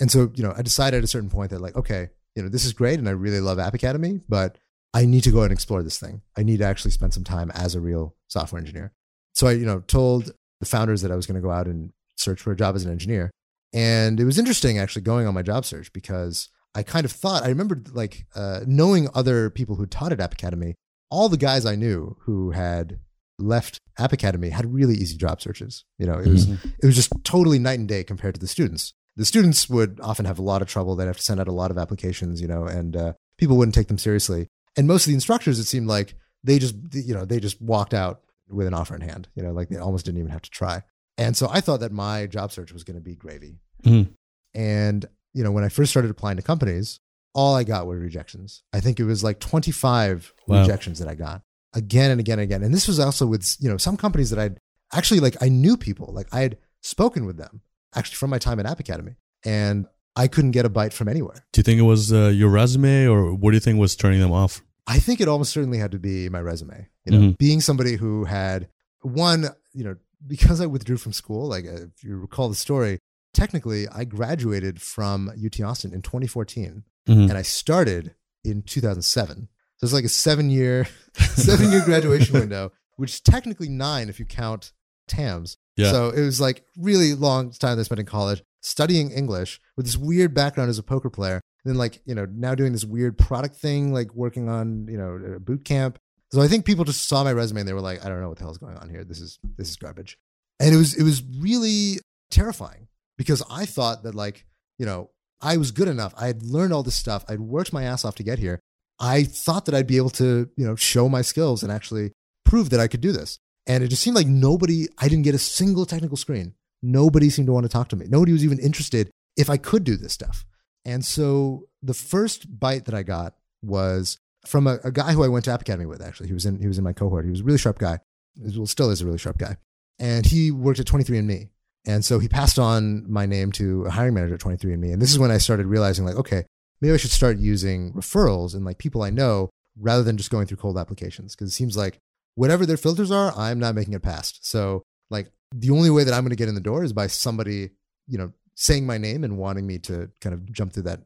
[0.01, 2.49] And so, you know, I decided at a certain point that like, okay, you know,
[2.49, 4.59] this is great and I really love App Academy, but
[4.95, 6.23] I need to go and explore this thing.
[6.39, 8.93] I need to actually spend some time as a real software engineer.
[9.35, 11.93] So I, you know, told the founders that I was going to go out and
[12.17, 13.31] search for a job as an engineer.
[13.73, 17.43] And it was interesting actually going on my job search because I kind of thought,
[17.43, 20.75] I remember like uh, knowing other people who taught at App Academy,
[21.11, 23.01] all the guys I knew who had
[23.39, 25.85] left App Academy had really easy job searches.
[25.99, 26.73] You know, it was, Mhm.
[26.81, 28.93] it was just totally night and day compared to the students.
[29.17, 30.95] The students would often have a lot of trouble.
[30.95, 33.75] They'd have to send out a lot of applications, you know, and uh, people wouldn't
[33.75, 34.49] take them seriously.
[34.77, 37.95] And most of the instructors, it seemed like they just, you know, they just walked
[37.95, 40.51] out with an offer in hand, you know, like they almost didn't even have to
[40.51, 40.83] try.
[41.17, 43.61] And so I thought that my job search was going to be gravy.
[43.85, 44.11] Mhm.
[44.55, 47.01] And, you know, when I first started applying to companies,
[47.35, 48.63] all I got were rejections.
[48.73, 50.61] I think it was like 25 Wow.
[50.61, 52.63] rejections that I got again and again and again.
[52.63, 54.59] And this was also with, you know, some companies that I'd
[54.93, 57.63] actually like, I knew people, like I had spoken with them
[57.95, 59.15] actually from my time at App Academy.
[59.45, 61.45] And I couldn't get a bite from anywhere.
[61.53, 64.21] Do you think it was uh, your resume, or what do you think was turning
[64.21, 64.63] them off?
[64.87, 66.89] I think it almost certainly had to be my resume.
[67.05, 67.39] You know, Mhm.
[67.39, 68.69] being somebody who had
[69.03, 71.49] one, you know, because I withdrew from school.
[71.49, 72.99] Like, uh, if you recall the story,
[73.33, 77.29] technically I graduated from UT Austin in 2014, Mhm.
[77.29, 79.49] and I started in 2007.
[79.77, 80.87] So it's like a seven year,
[81.37, 84.73] seven year graduation window, which is technically nine if you count
[85.09, 85.57] TAMS.
[85.77, 85.91] Yeah.
[85.91, 89.85] So it was like really long time that I spent in college studying English with
[89.87, 91.41] this weird background as a poker player.
[91.65, 95.35] Then like, you know, now doing this weird product thing, like working on, you know,
[95.37, 95.99] a boot camp.
[96.33, 98.29] So I think people just saw my resume and they were like, I don't know
[98.29, 99.05] what the hell's going on here.
[99.05, 100.19] This is this is garbage.
[100.61, 102.01] And it was it was really
[102.31, 104.45] terrifying because I thought that like,
[104.79, 106.15] you know, I was good enough.
[106.17, 107.25] I had learned all this stuff.
[107.29, 108.61] I'd worked my ass off to get here.
[108.99, 112.13] I thought that I'd be able to, you know, show my skills and actually
[112.45, 113.39] prove that I could do this.
[113.67, 116.55] And it just seemed like nobody, I didn't get a single technical screen.
[116.83, 118.07] Nobody seemed to want to talk to me.
[118.09, 120.45] Nobody was even interested if I could do this stuff.
[120.85, 125.29] And so the first bite that I got was from a, a guy who I
[125.29, 126.29] went to App Academy with, actually.
[126.29, 127.25] He was in, he was in my cohort.
[127.25, 127.99] He was a really sharp guy.
[128.37, 129.57] Well, still is a really sharp guy.
[129.99, 131.49] And he worked at 23andMe.
[131.87, 134.93] And so he passed on my name to a hiring manager at 23andMe.
[134.93, 136.45] And this is when I started realizing, like, okay,
[136.81, 140.47] maybe I should start using referrals and like people I know rather than just going
[140.47, 141.35] through cold applications.
[141.35, 141.99] Cause it seems like
[142.35, 144.47] whatever their filters are, I'm not making it past.
[144.47, 147.07] So like the only way that I'm going to get in the door is by
[147.07, 147.71] somebody,
[148.07, 151.01] you know, saying my name and wanting me to kind of jump through that,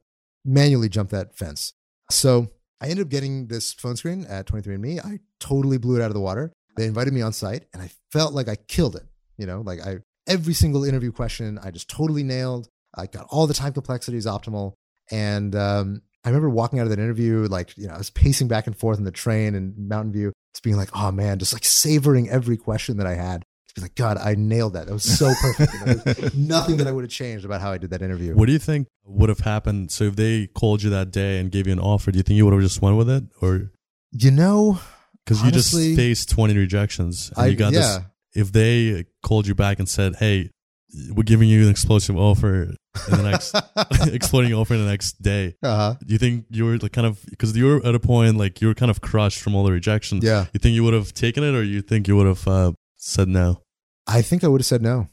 [0.44, 1.72] manually jump that fence.
[2.10, 2.48] So
[2.80, 5.04] I ended up getting this phone screen at 23andMe.
[5.04, 6.52] I totally blew it out of the water.
[6.76, 9.04] They invited me on site and I felt like I killed it.
[9.36, 12.68] You know, like I, every single interview question, I just totally nailed.
[12.94, 14.74] I got all the time complexities optimal.
[15.10, 18.48] And um, I remember walking out of that interview, like, you know, I was pacing
[18.48, 21.52] back and forth in the train in Mountain View, just being like, oh man, just
[21.52, 23.44] like savoring every question that I had.
[23.82, 24.86] Like, God, I nailed that.
[24.86, 26.14] That was so perfect.
[26.14, 28.34] Know, nothing that I would have changed about how I did that interview.
[28.34, 29.90] What do you think would have happened?
[29.90, 32.36] So if they called you that day and gave you an offer, do you think
[32.36, 33.70] you would have just went with it, or
[34.12, 34.80] You know,
[35.24, 37.80] because you just faced twenty rejections and I you got yeah.
[37.80, 37.98] this?
[38.34, 40.50] If they called you back and said, "Hey,
[41.10, 42.76] we're giving you an explosive offer in
[43.10, 43.54] the next
[44.14, 45.96] exploding offer in the next day," uh-huh.
[46.04, 48.60] do you think you were like kind of because you were at a point like
[48.60, 50.24] you were kind of crushed from all the rejections?
[50.24, 50.46] Yeah.
[50.52, 53.28] You think you would have taken it, or you think you would have uh, said
[53.28, 53.62] no?
[54.08, 55.08] I think I would have said no.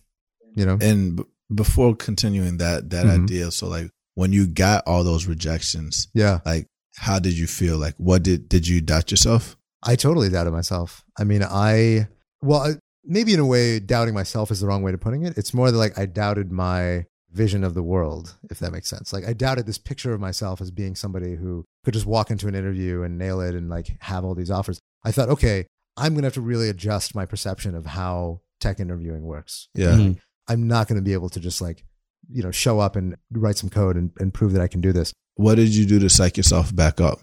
[0.55, 0.77] You know?
[0.81, 3.23] And b- before continuing that that Mhm.
[3.23, 6.39] idea, so like when you got all those rejections, Yeah.
[6.45, 7.77] like how did you feel?
[7.77, 9.57] Like what did did you doubt yourself?
[9.83, 11.03] I totally doubted myself.
[11.19, 12.07] I mean, I,
[12.41, 15.37] well, maybe in a way, doubting myself is the wrong way to putting it.
[15.37, 19.11] It's more that like I doubted my vision of the world, if that makes sense.
[19.13, 22.47] Like I doubted this picture of myself as being somebody who could just walk into
[22.47, 24.79] an interview and nail it and like have all these offers.
[25.03, 28.79] I thought, okay, I'm going to have to really adjust my perception of how tech
[28.79, 29.69] interviewing works.
[29.75, 29.91] Yeah.
[29.95, 30.19] Mhm.
[30.47, 31.83] I'm not going to be able to just like,
[32.29, 34.91] you know, show up and write some code and, and prove that I can do
[34.91, 35.13] this.
[35.35, 37.19] What did you do to psych yourself back up?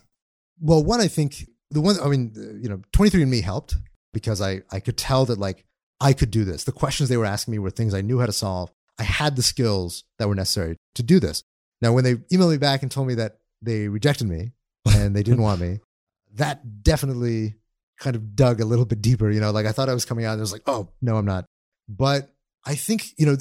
[0.61, 3.77] Well, one, I think the one, I mean, uh, you know, 23andMe helped
[4.13, 5.65] because I, I could tell that like
[6.01, 6.65] I could do this.
[6.65, 8.71] The questions they were asking me were things I knew how to solve.
[8.99, 11.43] I had the skills that were necessary to do this.
[11.81, 14.53] Now, when they emailed me back and told me that they rejected me
[14.89, 15.81] and they didn't want me,
[16.35, 17.55] that definitely
[18.03, 19.31] kind of dug a little bit deeper.
[19.31, 21.17] You know, like I thought I was coming out and it was like, oh, no,
[21.17, 21.45] I'm not.
[21.89, 22.31] But
[22.67, 23.37] I think, you know,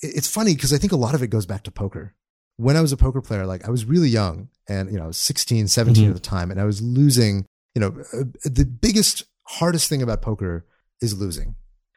[0.00, 2.14] it's funny because I think a lot of it goes back to poker.
[2.56, 5.06] When I was a poker player, like I was really young and, you know, I
[5.08, 6.08] was 16, 17 Mhm.
[6.08, 9.24] at the time, and I was losing, you know, uh, the biggest,
[9.58, 10.64] hardest thing about poker
[11.00, 11.56] is losing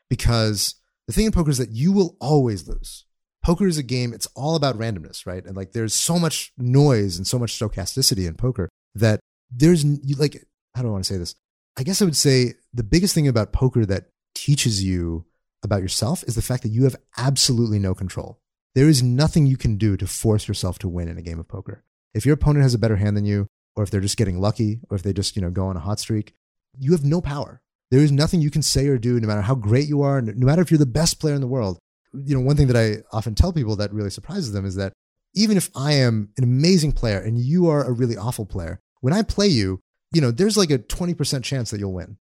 [0.10, 0.76] because
[1.08, 3.06] the thing in poker is that you will always lose.
[3.44, 5.46] Poker is a game, it's all about randomness, right?
[5.46, 9.20] And like there's so much noise and so much stochasticity in poker that
[9.52, 9.86] there's
[10.18, 10.44] like,
[10.76, 11.36] I don't want to say this?
[11.78, 15.26] I guess I would say the biggest thing about poker that teaches you
[15.64, 18.40] about yourself is the fact that you have absolutely no control.
[18.74, 21.48] There is nothing you can do to force yourself to win in a game of
[21.48, 21.84] poker.
[22.16, 24.80] If your opponent has a better hand than you, or if they're just getting lucky,
[24.90, 26.34] or if they just, you know, go on a hot streak,
[26.80, 27.62] you have no power.
[27.92, 30.46] There is nothing you can say or do, no matter how great you are, no
[30.48, 31.78] matter if you're the best player in the world.
[32.12, 34.94] You know, one thing that I often tell people that really surprises them is that
[35.36, 39.14] even if I am an amazing player and you are a really awful player, when
[39.14, 39.80] I play you,
[40.12, 42.18] you know, there's like a 20% chance that you'll win.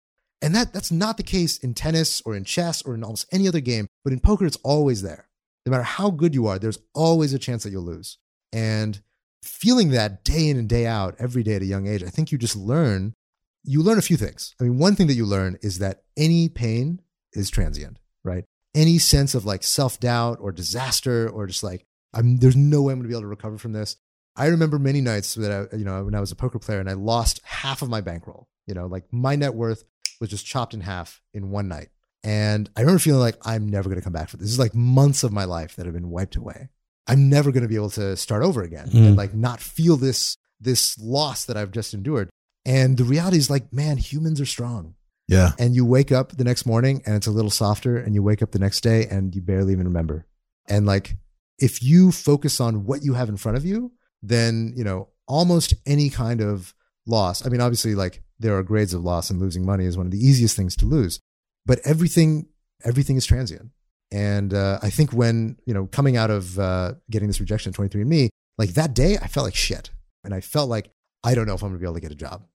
[0.42, 3.46] And that that's not the case in tennis or in chess or in almost any
[3.46, 5.28] other game, but in poker it's always there.
[5.66, 8.16] No matter how good you are, there's always a chance that you'll lose.
[8.52, 9.00] And
[9.42, 12.32] feeling that day in and day out every day at a young age, I think
[12.32, 13.14] you just learn
[13.62, 14.54] you learn a few things.
[14.58, 17.02] I mean, one thing that you learn is that any pain
[17.34, 18.44] is transient, right?
[18.74, 22.98] Any sense of like self-doubt or disaster or just like I'm there's no way I'm
[22.98, 23.96] going to be able to recover from this.
[24.36, 26.88] I remember many nights that I, you know, when I was a poker player and
[26.88, 28.48] I lost half of my bankroll.
[28.66, 29.84] You know, like my net worth
[30.20, 31.88] was just chopped in half in one night.
[32.22, 34.44] And I remember feeling like I'm never going to come back for this.
[34.46, 36.68] This is like months of my life that have been wiped away.
[37.06, 39.06] I'm never going to be able to start over again Mm.
[39.08, 42.28] and like not feel this this loss that I've just endured.
[42.66, 44.94] And the reality is like, man, humans are strong.
[45.26, 45.52] Yeah.
[45.58, 48.42] And you wake up the next morning and it's a little softer, and you wake
[48.42, 50.26] up the next day and you barely even remember.
[50.68, 51.16] And like,
[51.58, 55.74] if you focus on what you have in front of you, then you know almost
[55.87, 56.74] any kind of
[57.06, 57.44] loss.
[57.44, 60.12] I mean, obviously, like there are grades of loss, and losing money is one of
[60.12, 61.20] the easiest things to lose.
[61.66, 62.46] But everything,
[62.85, 63.70] everything is transient.
[64.12, 67.78] And uh, I think when you know coming out of uh, getting this rejection at
[67.78, 68.28] 23andMe,
[68.59, 69.90] like that day, I felt like shit,
[70.24, 70.90] and I felt like
[71.22, 72.46] I don't know if I'm gonna be able to get a job.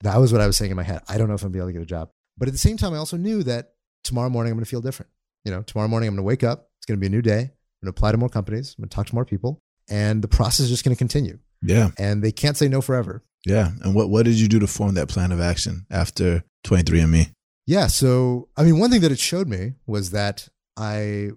[0.00, 1.02] That was what I was saying in my head.
[1.08, 2.10] I don't know if I'm gonna be able to get a job.
[2.36, 5.10] But at the same time, I also knew that tomorrow morning I'm gonna feel different.
[5.44, 6.70] You know, tomorrow morning I'm gonna wake up.
[6.78, 7.40] It's gonna be a new day.
[7.40, 7.50] I'm
[7.82, 8.74] gonna apply to more companies.
[8.76, 11.38] I'm gonna talk to more people, and the process is just gonna continue.
[11.62, 11.90] Yeah.
[11.98, 13.22] And they can't say no forever.
[13.46, 13.70] Yeah.
[13.82, 17.30] And what, what did you do to form that plan of action after 23andMe?
[17.66, 17.86] Yeah.
[17.86, 21.30] So, I mean, one thing that it showed me was that I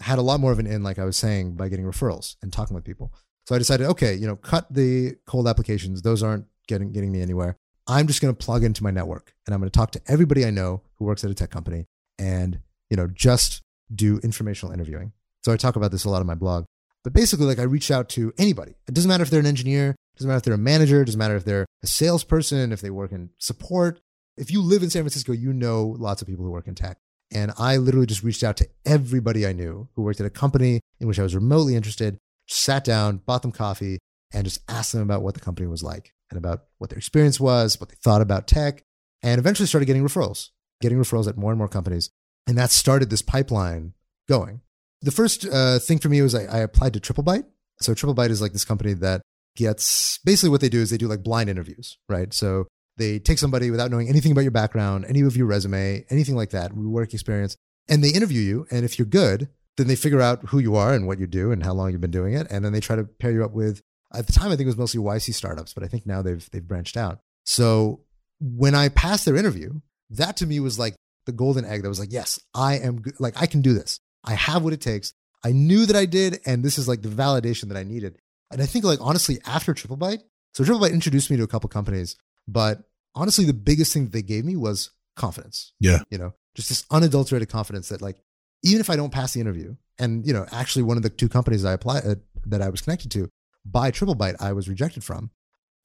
[0.00, 2.52] had a lot more of an in, like I was saying, by getting referrals and
[2.52, 3.12] talking with people.
[3.46, 6.02] So I decided, okay, you know, cut the cold applications.
[6.02, 7.56] Those aren't getting getting me anywhere.
[7.86, 10.46] I'm just going to plug into my network and I'm going to talk to everybody
[10.46, 11.84] I know who works at a tech company
[12.18, 13.60] and, you know, just
[13.94, 15.12] do informational interviewing.
[15.44, 16.64] So I talk about this a lot in my blog.
[17.04, 18.74] But basically, like I reach out to anybody.
[18.88, 21.36] It doesn't matter if they're an engineer, doesn't matter if they're a manager, doesn't matter
[21.36, 24.00] if they're a salesperson, if they work in support.
[24.36, 26.98] If you live in San Francisco, you know lots of people who work in tech.
[27.30, 30.80] And I literally just reached out to everybody I knew who worked at a company
[30.98, 33.98] in which I was remotely interested, sat down, bought them coffee,
[34.32, 37.38] and just asked them about what the company was like and about what their experience
[37.38, 38.82] was, what they thought about tech,
[39.22, 42.10] and eventually started getting referrals, getting referrals at more and more companies.
[42.46, 43.94] And that started this pipeline
[44.28, 44.60] going.
[45.04, 47.44] The first uh, thing for me was I, I applied to TripleByte.
[47.80, 49.20] So TripleByte is like this company that
[49.54, 52.32] gets basically what they do is they do like blind interviews, right?
[52.32, 56.36] So they take somebody without knowing anything about your background, any of your resume, anything
[56.36, 57.54] like that, work experience,
[57.86, 58.66] and they interview you.
[58.70, 61.52] And if you're good, then they figure out who you are and what you do
[61.52, 62.46] and how long you've been doing it.
[62.48, 63.82] And then they try to pair you up with,
[64.14, 66.48] at the time, I think it was mostly YC startups, but I think now they've,
[66.50, 67.18] they've branched out.
[67.44, 68.00] So
[68.40, 70.94] when I passed their interview, that to me was like
[71.26, 73.14] the golden egg that was like, yes, I am good.
[73.18, 73.98] Like, I can do this.
[74.24, 75.12] I have what it takes.
[75.44, 76.40] I knew that I did.
[76.46, 78.18] And this is like the validation that I needed.
[78.50, 82.16] And I think, like, honestly, after TripleByte, so TripleByte introduced me to a couple companies,
[82.46, 82.82] but
[83.14, 85.72] honestly, the biggest thing that they gave me was confidence.
[85.80, 86.00] Yeah.
[86.10, 88.16] You know, just this unadulterated confidence that, like,
[88.62, 91.28] even if I don't pass the interview, and, you know, actually one of the two
[91.28, 92.14] companies I applied uh,
[92.46, 93.28] that I was connected to
[93.64, 95.30] by TripleByte, I was rejected from,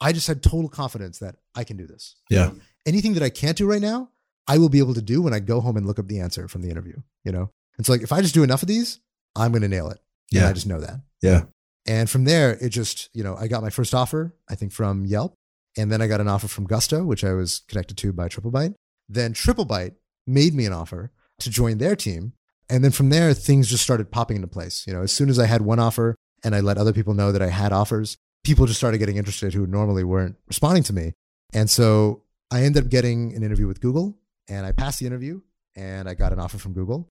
[0.02, 2.16] I just had total confidence that I can do this.
[2.30, 2.52] Yeah.
[2.86, 4.10] Anything that I can't do right now,
[4.48, 6.48] I will be able to do when I go home and look up the answer
[6.48, 7.52] from the interview, you know?
[7.80, 9.00] And so, like, if I just do enough of these,
[9.38, 10.00] I'm going to nail it.
[10.34, 10.50] And Yeah.
[10.50, 11.00] I just know that.
[11.22, 11.44] Yeah.
[11.88, 15.06] And from there, it just, you know, I got my first offer, I think from
[15.06, 15.34] Yelp.
[15.78, 18.76] And then I got an offer from Gusto, which I was connected to by TripleByte.
[19.08, 19.94] Then TripleByte
[20.28, 22.34] made me an offer to join their team.
[22.70, 24.86] And then from there, things just started popping into place.
[24.86, 27.32] You know, as soon as I had one offer and I let other people know
[27.32, 31.14] that I had offers, people just started getting interested who normally weren't responding to me.
[31.54, 34.18] And so I ended up getting an interview with Google
[34.50, 35.40] and I passed the interview
[35.76, 37.08] and I got an offer from Google.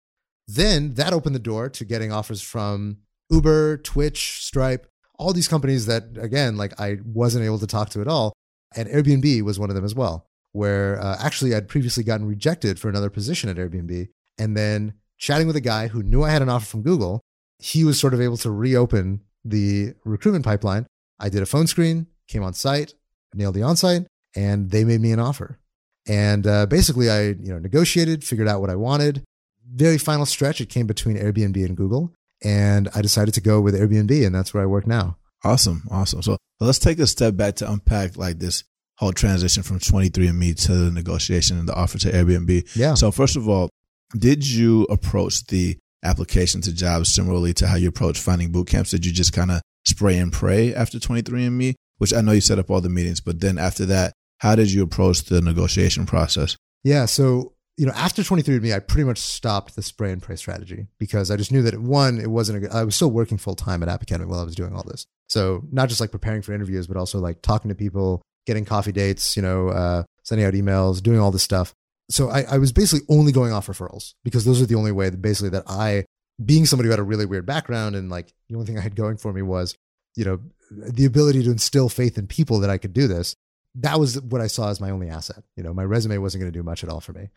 [0.48, 2.98] Then that opened the door to getting offers from
[3.30, 4.86] Uber, Twitch, Stripe,
[5.18, 8.32] all these companies that, again, like I wasn't able to talk to at all.
[8.74, 12.80] And Airbnb was one of them as well, where uh, actually I'd previously gotten rejected
[12.80, 14.08] for another position at Airbnb.
[14.38, 17.20] And then chatting with a guy who knew I had an offer from Google,
[17.58, 20.86] he was sort of able to reopen the recruitment pipeline.
[21.18, 22.94] I did a phone screen, came on site,
[23.34, 25.58] nailed the on site, and they made me an offer.
[26.06, 29.24] And uh, basically, I you know negotiated, figured out what I wanted.
[29.70, 32.12] Very final stretch, it came between Airbnb and Google,
[32.42, 35.18] and I decided to go with Airbnb, and that's where I work now.
[35.44, 35.82] Awesome.
[35.90, 36.22] Awesome.
[36.22, 38.64] So let's take a step back to unpack like this
[38.96, 42.74] whole transition from 23andMe to the negotiation and the offer to Airbnb.
[42.74, 42.94] Yeah.
[42.94, 43.70] So first of all,
[44.16, 48.90] did you approach the application to jobs similarly to how you approach finding boot camps?
[48.90, 52.58] Did you just kind of spray and pray after 23andMe, which I know you set
[52.58, 56.56] up all the meetings, but then after that, how did you approach the negotiation process?
[56.82, 57.04] Yeah.
[57.06, 61.30] So you know, after 23andMe, I pretty much stopped the spray and pray strategy because
[61.30, 64.02] I just knew that one, it wasn't I was still working full time at App
[64.02, 65.06] Academy while I was doing all this.
[65.28, 68.90] So not just like preparing for interviews, but also like talking to people, getting coffee
[68.90, 71.72] dates, you know, uh, sending out emails, doing all this stuff.
[72.10, 75.08] So I, I was basically only going off referrals because those are the only way
[75.08, 76.04] that basically that I,
[76.44, 78.96] being somebody who had a really weird background and like the only thing I had
[78.96, 79.76] going for me was,
[80.16, 83.36] you know, the ability to instill faith in people that I could do this.
[83.76, 85.44] That was what I saw as my only asset.
[85.54, 87.28] You know, my resume wasn't going to do much at all for me.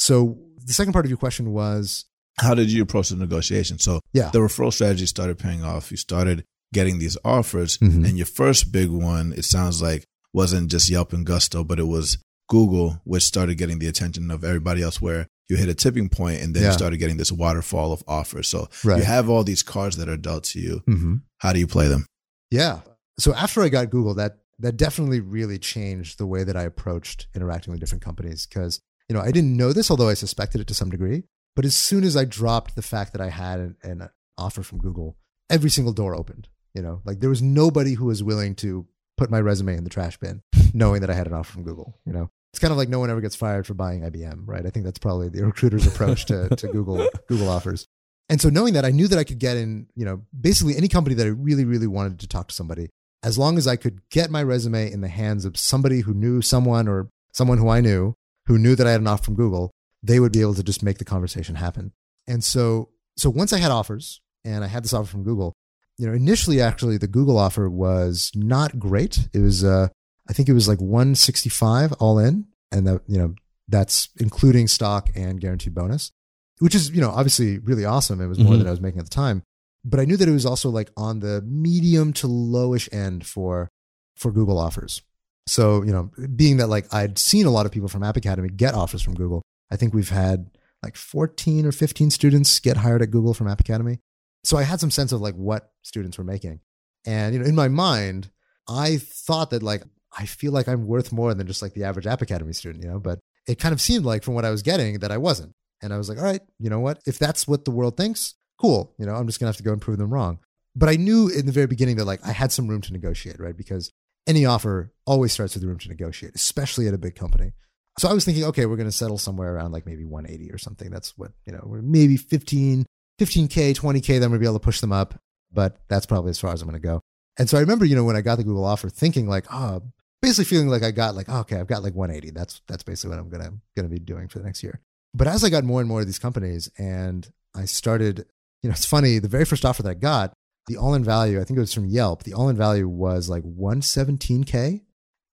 [0.00, 2.06] So the second part of your question was
[2.38, 3.78] how did you approach the negotiation?
[3.78, 5.90] So yeah, the referral strategy started paying off.
[5.90, 8.08] You started getting these offers, Mhm.
[8.08, 11.88] and your first big one, it sounds like, wasn't just Yelp and Gusto, but it
[11.88, 12.16] was
[12.48, 15.02] Google, which started getting the attention of everybody else.
[15.02, 18.48] Where you hit a tipping point, and then you started getting this waterfall of offers.
[18.48, 18.98] So right.
[18.98, 20.82] you have all these cards that are dealt to you.
[20.88, 21.14] mm-hmm.
[21.38, 22.06] How do you play them?
[22.50, 22.80] Yeah.
[23.18, 27.26] So after I got Google, that that definitely really changed the way that I approached
[27.34, 28.80] interacting with different companies because
[29.10, 31.24] you know I didn't know this, although I suspected it to some degree.
[31.56, 34.08] But as soon as I dropped the fact that I had an, an
[34.38, 35.16] offer from Google,
[35.50, 36.48] every single door opened.
[36.74, 38.86] You know, like there was nobody who was willing to
[39.18, 40.42] put my resume in the trash bin,
[40.72, 41.98] knowing that I had an offer from Google.
[42.06, 44.64] You know, it's kind of like no one ever gets fired for buying IBM, right?
[44.64, 47.88] I think that's probably the recruiter's approach to, to Google Google offers.
[48.28, 50.86] And so knowing that, I knew that I could get in, you know, basically any
[50.86, 52.90] company that I really, really wanted to talk to somebody,
[53.24, 56.40] as long as I could get my resume in the hands of somebody who knew
[56.40, 58.14] someone or someone who I knew
[58.50, 59.70] who knew that I had an offer from Google,
[60.02, 61.92] they would be able to just make the conversation happen.
[62.26, 65.52] And so, so once I had offers and I had this offer from Google,
[65.98, 69.28] you know, initially actually the Google offer was not great.
[69.32, 69.86] It was, uh,
[70.28, 73.34] I think it was like 165 all in, and that you know
[73.68, 76.10] that's including stock and guaranteed bonus,
[76.58, 78.20] which is you know obviously really awesome.
[78.20, 78.58] It was more Mhm.
[78.58, 79.42] than I was making at the time,
[79.84, 83.68] but I knew that it was also like on the medium to lowish end for
[84.16, 85.02] for Google offers.
[85.46, 88.48] So you know, being that like I'd seen a lot of people from App Academy
[88.48, 90.50] get offers from Google, I think we've had
[90.82, 93.98] like 14 or 15 students get hired at Google from App Academy.
[94.44, 96.60] So I had some sense of like what students were making.
[97.06, 98.30] And you know, in my mind,
[98.68, 99.82] I thought that like
[100.16, 102.90] I feel like I'm worth more than just like the average App Academy student, you
[102.90, 105.54] know, but it kind of seemed like from what I was getting that I wasn't.
[105.82, 107.00] And I was like, all right, you know what?
[107.06, 108.94] If that's what the world thinks, cool.
[108.98, 110.38] You know, I'm just gonna have to go and prove them wrong.
[110.76, 113.40] But I knew in the very beginning that like I had some room to negotiate,
[113.40, 113.56] right?
[113.56, 113.90] Because
[114.26, 117.52] any offer always starts with the room to negotiate, especially at a big company.
[117.98, 120.58] So I was thinking, okay, we're going to settle somewhere around like maybe 180 or
[120.58, 120.90] something.
[120.90, 122.86] That's what, you know, maybe 15,
[123.20, 125.14] 15K, 20K, then we'll be able to push them up.
[125.52, 127.00] But that's probably as far as I'm going to go.
[127.38, 129.82] And so I remember, you know, when I got the Google offer, thinking like, oh,
[130.22, 132.32] basically feeling like I got like, oh, okay, I've got like 180.
[132.32, 134.80] That's that's basically what I'm gonna gonna be doing for the next year.
[135.14, 138.26] But as I got more and more of these companies, and I started,
[138.62, 139.18] you know, it's funny.
[139.18, 140.32] The very first offer that I got,
[140.66, 142.22] the all-in value, I think it was from Yelp.
[142.22, 144.82] The all-in value was like 117k,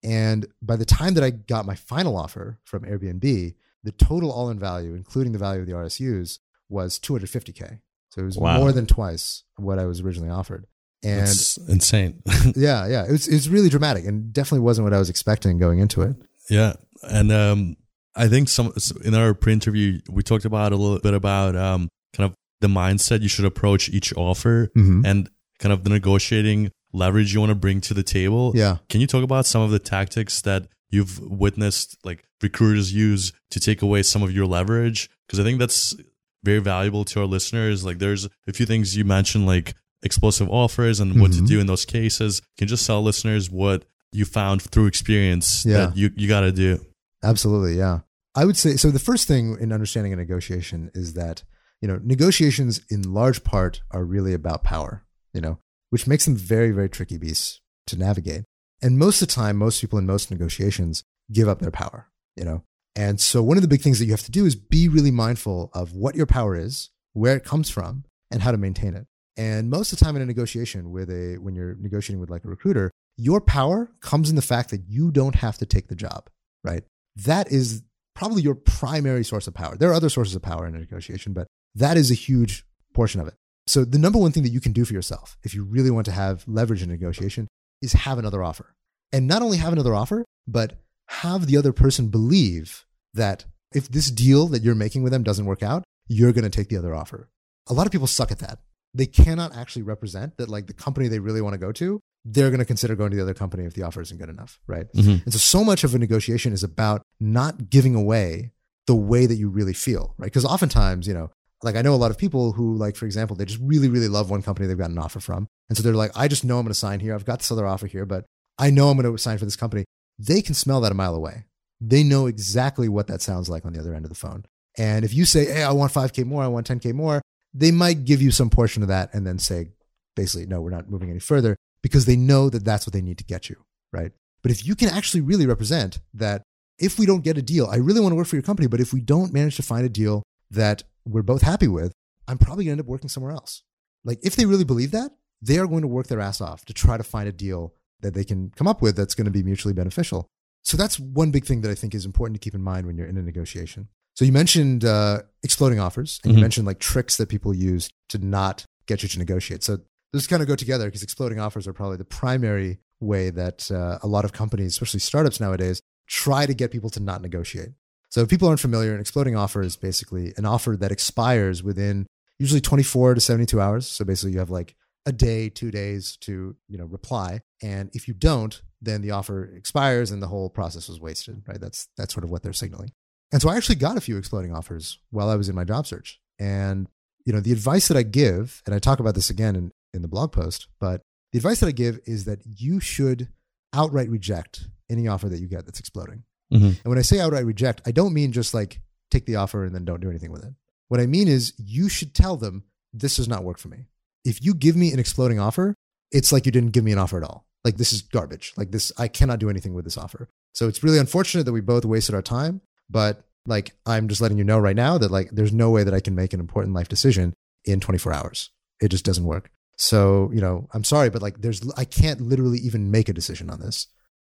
[0.03, 4.59] and by the time that I got my final offer from Airbnb, the total all-in
[4.59, 7.79] value, including the value of the RSUs, was 250k.
[8.09, 8.57] So it was Wow.
[8.57, 10.65] more than twice what I was originally offered.
[11.03, 12.23] And That's insane.
[12.55, 15.59] yeah, yeah, it was it was really dramatic, and definitely wasn't what I was expecting
[15.59, 16.15] going into it.
[16.49, 16.73] yeah,
[17.03, 17.77] and um,
[18.15, 18.73] I think some
[19.05, 23.21] in our pre-interview we talked about a little bit about um, kind of the mindset
[23.21, 25.05] you should approach each offer Mm-hmm.
[25.05, 25.29] and
[25.59, 28.51] kind of the negotiating leverage you want to bring to the table.
[28.55, 33.33] Yeah, Can you talk about some of the tactics that you've witnessed like recruiters use
[33.51, 35.09] to take away some of your leverage?
[35.27, 35.95] Because I think that's
[36.43, 37.83] very valuable to our listeners.
[37.83, 41.47] Like there's a few things you mentioned like explosive offers and what to Mhm.
[41.47, 42.39] do in those cases.
[42.57, 43.83] Can you just tell listeners what
[44.13, 45.87] you found through experience Yeah.
[45.87, 46.79] that you, you got to do.
[47.23, 47.77] absolutely.
[47.77, 47.99] Yeah,
[48.35, 48.91] I would say so.
[48.91, 51.43] The first thing in understanding a negotiation is that
[51.81, 55.05] you know negotiations in large part are really about power.
[55.33, 55.59] You know,
[55.89, 58.43] which makes them very very tricky beasts to navigate.
[58.81, 62.07] And most of the time, most people in most negotiations give up their power.
[62.35, 62.63] You know,
[62.95, 65.11] and so one of the big things that you have to do is be really
[65.11, 69.07] mindful of what your power is, where it comes from, and how to maintain it.
[69.37, 72.43] And most of the time in a negotiation with a when you're negotiating with like
[72.43, 75.95] a recruiter, your power comes in the fact that you don't have to take the
[75.95, 76.29] job,
[76.63, 76.83] right?
[77.15, 77.83] That is
[78.15, 79.77] probably your primary source of power.
[79.77, 81.47] There are other sources of power in a negotiation, but
[81.77, 83.35] that is a huge portion of it.
[83.67, 86.05] So the number one thing that you can do for yourself if you really want
[86.05, 87.47] to have leverage in a negotiation
[87.81, 88.73] is have another offer.
[89.11, 94.09] And not only have another offer, but have the other person believe that if this
[94.11, 96.95] deal that you're making with them doesn't work out, you're going to take the other
[96.95, 97.29] offer.
[97.67, 98.59] A lot of people suck at that.
[98.93, 102.49] They cannot actually represent that like the company they really want to go to, they're
[102.49, 104.91] going to consider going to the other company if the offer isn't good enough, right?
[104.93, 105.23] Mhm.
[105.23, 108.51] And so so much of a negotiation is about not giving away
[108.85, 110.27] the way that you really feel, right?
[110.27, 111.29] Because oftentimes, you know,
[111.63, 114.07] like I know a lot of people who like for example, they just really really
[114.07, 115.47] love one company they've got an offer from.
[115.69, 117.13] And so they're like, I just know I'm going to sign here.
[117.13, 118.25] I've got this other offer here, but
[118.57, 119.85] I know I'm going to sign for this company.
[120.17, 121.45] They can smell that a mile away.
[121.79, 124.45] They know exactly what that sounds like on the other end of the phone.
[124.77, 127.21] And if you say, hey, I want 5K more, I want 10K more,
[127.53, 129.69] they might give you some portion of that and then say,
[130.15, 133.17] basically, no, we're not moving any further because they know that that's what they need
[133.17, 133.57] to get you,
[133.91, 134.11] right?
[134.41, 136.43] But if you can actually really represent that
[136.79, 138.79] if we don't get a deal, I really want to work for your company, but
[138.79, 141.91] if we don't manage to find a deal that we're both happy with,
[142.27, 143.63] I'm probably going to end up working somewhere else.
[144.03, 146.73] Like if they really believe that, they are going to work their ass off to
[146.73, 149.43] try to find a deal that they can come up with that's going to be
[149.43, 150.27] mutually beneficial.
[150.63, 152.97] So that's one big thing that I think is important to keep in mind when
[152.97, 153.87] you're in a negotiation.
[154.15, 156.35] So you mentioned uh, exploding offers, and Mhm.
[156.37, 159.63] you mentioned like tricks that people use to not get you to negotiate.
[159.63, 159.79] So
[160.11, 163.99] those kind of go together because exploding offers are probably the primary way that uh,
[164.01, 167.69] a lot of companies, especially startups nowadays, try to get people to not negotiate.
[168.09, 172.07] So if people aren't familiar, an exploding offer is basically an offer that expires within
[172.39, 173.87] usually 24 to 72 hours.
[173.87, 177.41] So basically you have like a day, two days to, you know, reply.
[177.61, 181.59] And if you don't, then the offer expires and the whole process was wasted, right?
[181.59, 182.91] That's that's sort of what they're signaling.
[183.31, 185.87] And so I actually got a few exploding offers while I was in my job
[185.87, 186.19] search.
[186.39, 186.87] And,
[187.25, 190.01] you know, the advice that I give, and I talk about this again in, in
[190.01, 191.01] the blog post, but
[191.31, 193.29] the advice that I give is that you should
[193.73, 196.23] outright reject any offer that you get that's exploding.
[196.53, 196.79] Mhm.
[196.83, 198.81] And when I say outright reject, I don't mean just like
[199.11, 200.53] take the offer and then don't do anything with it.
[200.87, 203.85] What I mean is you should tell them this does not work for me.
[204.23, 205.75] If you give me an exploding offer,
[206.11, 207.45] it's like you didn't give me an offer at all.
[207.63, 208.53] Like this is garbage.
[208.55, 210.29] Like this, I cannot do anything with this offer.
[210.53, 214.37] So it's really unfortunate that we both wasted our time, but like I'm just letting
[214.37, 216.73] you know right now that like there's no way that I can make an important
[216.75, 217.33] life decision
[217.65, 218.49] in 24 hours.
[218.81, 219.51] It just doesn't work.
[219.77, 223.49] So, you know, I'm sorry, but like there's I can't literally even make a decision
[223.49, 223.87] on this.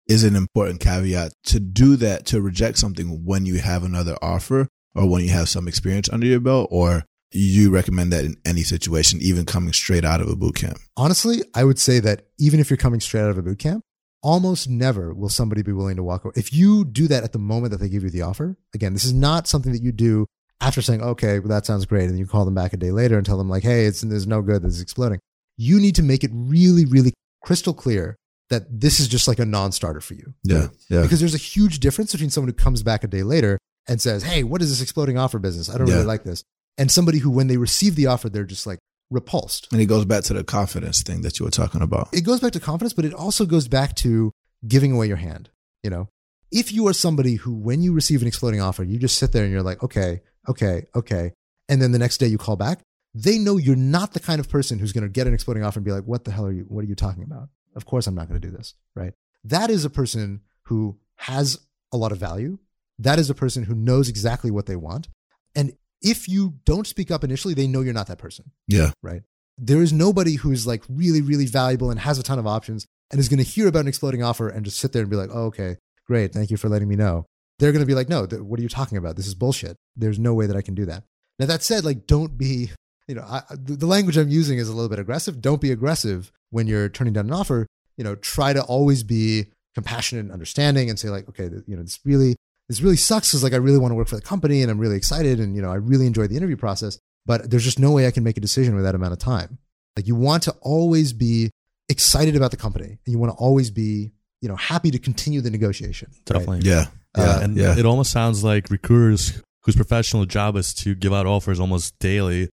[0.09, 4.67] Is an important caveat to do that to reject something when you have another offer
[4.95, 8.63] or when you have some experience under your belt, or you recommend that in any
[8.63, 10.79] situation, even coming straight out of a boot camp?
[10.97, 13.83] Honestly, I would say that even if you're coming straight out of a boot camp,
[14.23, 16.33] almost never will somebody be willing to walk away.
[16.35, 19.05] If you do that at the moment that they give you the offer, again, this
[19.05, 20.25] is not something that you do
[20.59, 22.09] after saying, okay, well, that sounds great.
[22.09, 24.25] And you call them back a day later and tell them, like, hey, it's there's
[24.25, 25.19] no good, this is exploding.
[25.55, 28.15] You need to make it really, really crystal clear
[28.49, 30.33] that this is just like a non starter for you.
[30.43, 31.01] Yeah, yeah.
[31.03, 34.23] Because there's a huge difference between someone who comes back a day later and says,
[34.23, 35.69] hey, what is this exploding offer business?
[35.69, 35.95] I don't Yeah.
[35.95, 36.43] really like this.
[36.77, 38.79] And somebody who, when they receive the offer, they're just like
[39.11, 42.09] repulsed And it goes back to the confidence thing that you were talking about.
[42.13, 44.31] it goes back to confidence, but it also goes back to
[44.67, 45.49] giving away your hand.
[45.83, 46.09] You know,
[46.51, 49.43] if you are somebody who, when you receive an exploding offer, you just sit there
[49.43, 51.33] and you're like, okay, okay, okay.
[51.67, 52.79] And then the next day you call back,
[53.13, 55.79] they know you're not the kind of person who's going to get an exploding offer
[55.79, 57.49] and be like, what the hell are you, what are you talking about?
[57.75, 58.75] Of course I'm not going to do this.
[58.95, 59.13] Right.
[59.43, 61.59] That is a person who has
[61.91, 62.59] a lot of value.
[62.97, 65.07] That is a person who knows exactly what they want.
[65.55, 68.91] And if you don't speak up initially, they know you're not that person Yeah.
[69.01, 69.23] right?
[69.57, 73.19] There is nobody who's like really, really valuable and has a ton of options and
[73.19, 75.29] is going to hear about an exploding offer and just sit there and be like,
[75.33, 76.31] oh, okay, great.
[76.33, 77.25] Thank you for letting me know.
[77.59, 79.15] They're going to be like, no, th- what are you talking about?
[79.17, 79.75] This is bullshit.
[79.97, 81.03] There's no way that I can do that.
[81.39, 82.71] Now, that said, like, don't be,
[83.09, 85.41] you know, I, the the language I'm using is a little bit aggressive.
[85.41, 87.65] Don't be aggressive when you're turning down an offer.
[87.97, 91.83] You know, try to always be compassionate and understanding and say, like, okay, you know,
[91.83, 92.35] this really,
[92.69, 94.79] this really sucks because like I really want to work for the company and I'm
[94.79, 97.91] really excited and you know I really enjoy the interview process, but there's just no
[97.91, 99.57] way I can make a decision with that amount of time.
[99.97, 101.49] Like you want to always be
[101.89, 105.41] excited about the company and you want to always be you know happy to continue
[105.41, 106.09] the negotiation.
[106.11, 106.25] right?
[106.39, 106.69] Definitely.
[106.69, 106.85] Yeah.
[107.17, 107.43] Uh, yeah, Yeah.
[107.43, 107.77] and yeah.
[107.79, 112.49] it almost sounds like recruiters whose professional job is to give out offers almost daily.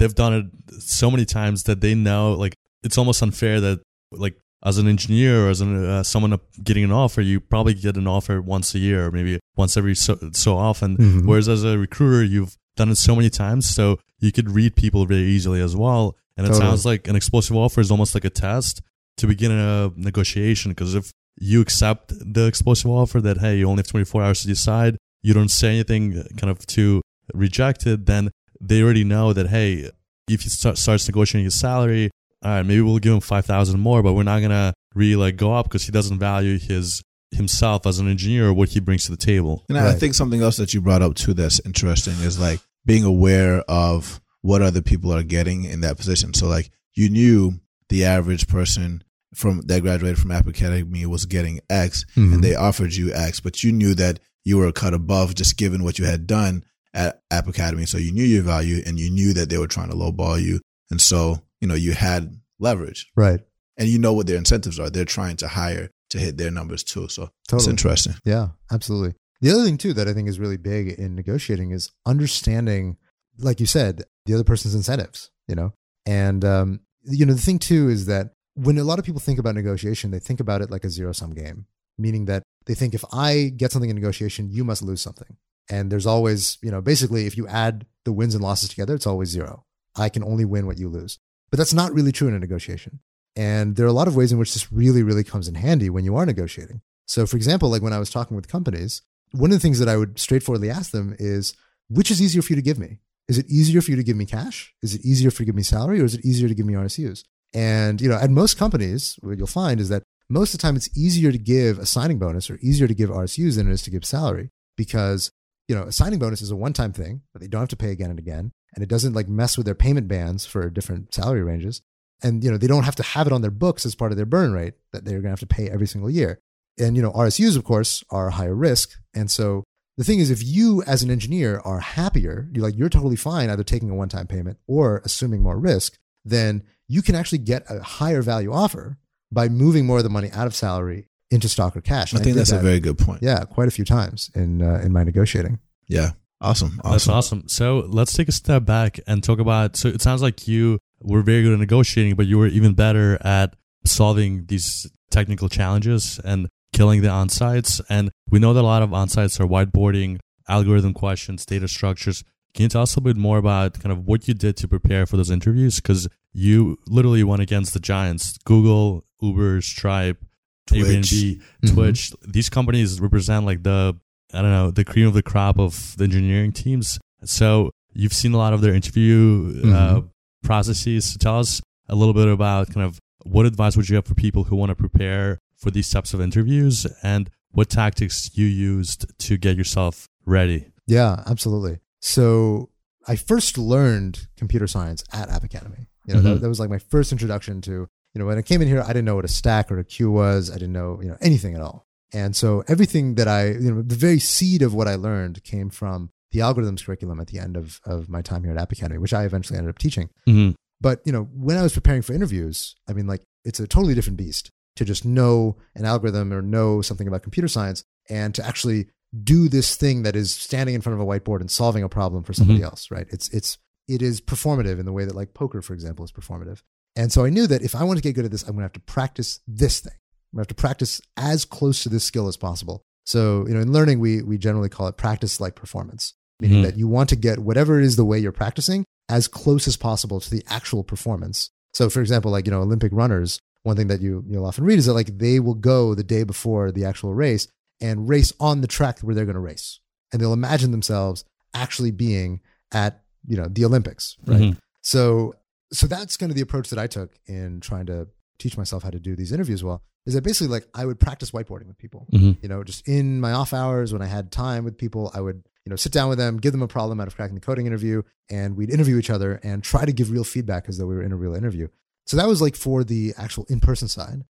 [0.00, 3.80] They've done it so many times that they know like it's almost unfair that
[4.10, 7.96] like as an engineer or as an, uh, someone getting an offer, you probably get
[7.96, 10.96] an offer once a year or maybe once every so, so often.
[10.96, 11.26] Mhm.
[11.26, 15.06] Whereas as a recruiter, you've done it so many times, so you could read people
[15.06, 16.16] very easily as well.
[16.36, 16.66] And it Totally.
[16.66, 18.80] sounds like an explosive offer is almost like a test
[19.18, 20.72] to begin a negotiation.
[20.72, 24.46] Because if you accept the explosive offer that hey, you only have 24 hours to
[24.46, 27.00] decide, you don't say anything uh, kind of to
[27.34, 28.30] reject it, then
[28.60, 29.90] they already know that hey,
[30.28, 32.10] if he start, starts negotiating his salary,
[32.44, 35.36] all right, maybe we'll give him five thousand more, but we're not gonna really like
[35.36, 37.02] go up because he doesn't value his
[37.32, 39.64] himself as an engineer or what he brings to the table.
[39.68, 43.04] And I think something else that you brought up too that's interesting is like being
[43.04, 46.34] aware of what other people are getting in that position.
[46.34, 49.04] So like you knew the average person
[49.34, 52.34] from that graduated from App Academy was getting X Mhm.
[52.34, 55.56] and they offered you X, but you knew that you were a cut above just
[55.56, 57.86] given what you had done at App Academy.
[57.86, 60.60] So you knew your value and you knew that they were trying to lowball you.
[60.90, 63.40] And so, you know, you had leverage Right.
[63.76, 64.90] and you know what their incentives are.
[64.90, 67.08] They're trying to hire to hit their numbers too.
[67.08, 68.14] So it's interesting.
[68.24, 69.14] Yeah, absolutely.
[69.40, 72.96] The other thing too that I think is really big in negotiating is understanding,
[73.38, 75.30] like you said, the other person's incentives.
[75.48, 75.72] You know,
[76.06, 79.38] and um, you know the thing too is that when a lot of people think
[79.38, 81.66] about negotiation, they think about it like a zero sum game,
[81.98, 85.36] meaning that they think if I get something in negotiation, you must lose something.
[85.70, 89.06] And there's always, you know, basically if you add the wins and losses together, it's
[89.06, 89.64] always zero.
[89.96, 91.18] I can only win what you lose.
[91.50, 93.00] But that's not really true in a negotiation.
[93.36, 95.88] And there are a lot of ways in which this really, really comes in handy
[95.88, 96.80] when you are negotiating.
[97.06, 99.02] So, for example, like when I was talking with companies,
[99.32, 101.54] one of the things that I would straightforwardly ask them is,
[101.88, 102.98] which is easier for you to give me?
[103.28, 104.74] Is it easier for you to give me cash?
[104.82, 106.66] Is it easier for you to give me salary or is it easier to give
[106.66, 107.24] me RSUs?
[107.52, 110.76] And, you know, at most companies, what you'll find is that most of the time
[110.76, 113.82] it's easier to give a signing bonus or easier to give RSUs than it is
[113.82, 115.30] to give salary because,
[115.70, 117.76] you know, a signing bonus is a one time thing that they don't have to
[117.76, 118.50] pay again and again.
[118.74, 121.80] And it doesn't like mess with their payment bands for different salary ranges.
[122.24, 124.16] And, you know, they don't have to have it on their books as part of
[124.16, 126.40] their burn rate that they're going to have to pay every single year.
[126.76, 128.98] And, you know, RSUs, of course, are higher risk.
[129.14, 129.62] And so
[129.96, 133.48] the thing is, if you as an engineer are happier, you're like, you're totally fine
[133.48, 137.62] either taking a one time payment or assuming more risk, then you can actually get
[137.70, 138.98] a higher value offer
[139.30, 142.12] by moving more of the money out of salary into stock or cash.
[142.14, 143.22] I think did that's a very good point.
[143.22, 145.58] yeah, quite a few times in uh, in my negotiating.
[145.88, 146.10] Yeah.
[146.42, 146.80] Awesome.
[146.82, 147.14] That's Awesome.
[147.14, 147.48] awesome.
[147.48, 149.76] So let's take a step back and talk about.
[149.76, 153.18] So it sounds like you were very good at negotiating, but you were even better
[153.20, 157.80] at solving these technical challenges and killing the onsites.
[157.90, 160.18] And we know that a lot of onsites are whiteboarding,
[160.48, 162.24] algorithm questions, data structures.
[162.54, 165.04] Can you tell us a bit more about kind of what you did to prepare
[165.06, 165.76] for those interviews?
[165.76, 170.29] Because you literally went against the giants: Google, Uber, Stripe, Twitch.
[170.68, 171.72] Airbnb, Mhm.
[171.74, 172.12] Twitch.
[172.26, 173.96] These companies represent like the
[174.32, 176.98] I don't know the cream of the crop of the engineering teams.
[177.24, 179.66] So you've seen a lot of their interview uh,
[180.00, 180.08] Mhm.
[180.44, 181.06] processes.
[181.12, 184.14] So tell us a little bit about kind of what advice would you have for
[184.14, 189.04] people who want to prepare for these types of interviews, and what tactics you used
[189.18, 190.66] to get yourself ready.
[190.86, 191.80] Yeah, absolutely.
[192.00, 192.70] So
[193.06, 195.88] I first learned computer science at App Academy.
[196.06, 196.24] You know, Mhm.
[196.24, 198.82] that, that was like my first introduction to, you know, when I came in here,
[198.82, 200.50] I didn't know what a stack or a queue was.
[200.50, 201.86] I didn't know, you know, anything at all.
[202.12, 205.70] And so everything that I, you know, the very seed of what I learned came
[205.70, 208.98] from the algorithms curriculum at the end of, of my time here at App Academy,
[208.98, 210.10] which I eventually ended up teaching.
[210.28, 210.52] Mm-hmm.
[210.80, 213.94] But, you know, when I was preparing for interviews, I mean, like, it's a totally
[213.94, 218.46] different beast to just know an algorithm or know something about computer science and to
[218.46, 218.88] actually
[219.22, 222.22] do this thing that is standing in front of a whiteboard and solving a problem
[222.22, 223.06] for somebody else, right?
[223.10, 223.58] It's, it's,
[223.88, 226.62] it is performative in the way that like poker, for example, is performative.
[226.96, 228.58] And so I knew that if I want to get good at this, I'm going
[228.60, 229.92] to have to practice this thing.
[230.32, 232.82] I'm going to have to practice as close to this skill as possible.
[233.04, 236.66] So, you know, in learning, we, we generally call it practice like performance, meaning Mhm.
[236.66, 239.76] that you want to get whatever it is the way you're practicing as close as
[239.76, 241.50] possible to the actual performance.
[241.74, 244.78] So, for example, like, you know, Olympic runners, one thing that you, you'll often read
[244.78, 247.48] is that like they will go the day before the actual race
[247.80, 249.80] and race on the track where they're going to race.
[250.12, 251.24] And they'll imagine themselves
[251.54, 252.40] actually being
[252.72, 254.40] at, you know, the Olympics, right?
[254.40, 254.56] Mhm.
[254.82, 255.34] So,
[255.72, 258.08] so that's kind of the approach that I took in trying to
[258.38, 259.82] teach myself how to do these interviews well.
[260.06, 262.06] Is that basically like I would practice whiteboarding with people.
[262.12, 262.42] Mhm.
[262.42, 265.42] You know, just in my off hours when I had time with people, I would
[265.66, 267.66] you know sit down with them, give them a problem out of cracking the coding
[267.66, 270.94] interview, and we'd interview each other and try to give real feedback as though we
[270.94, 271.68] were in a real interview.
[272.06, 274.24] So that was like for the actual in person side.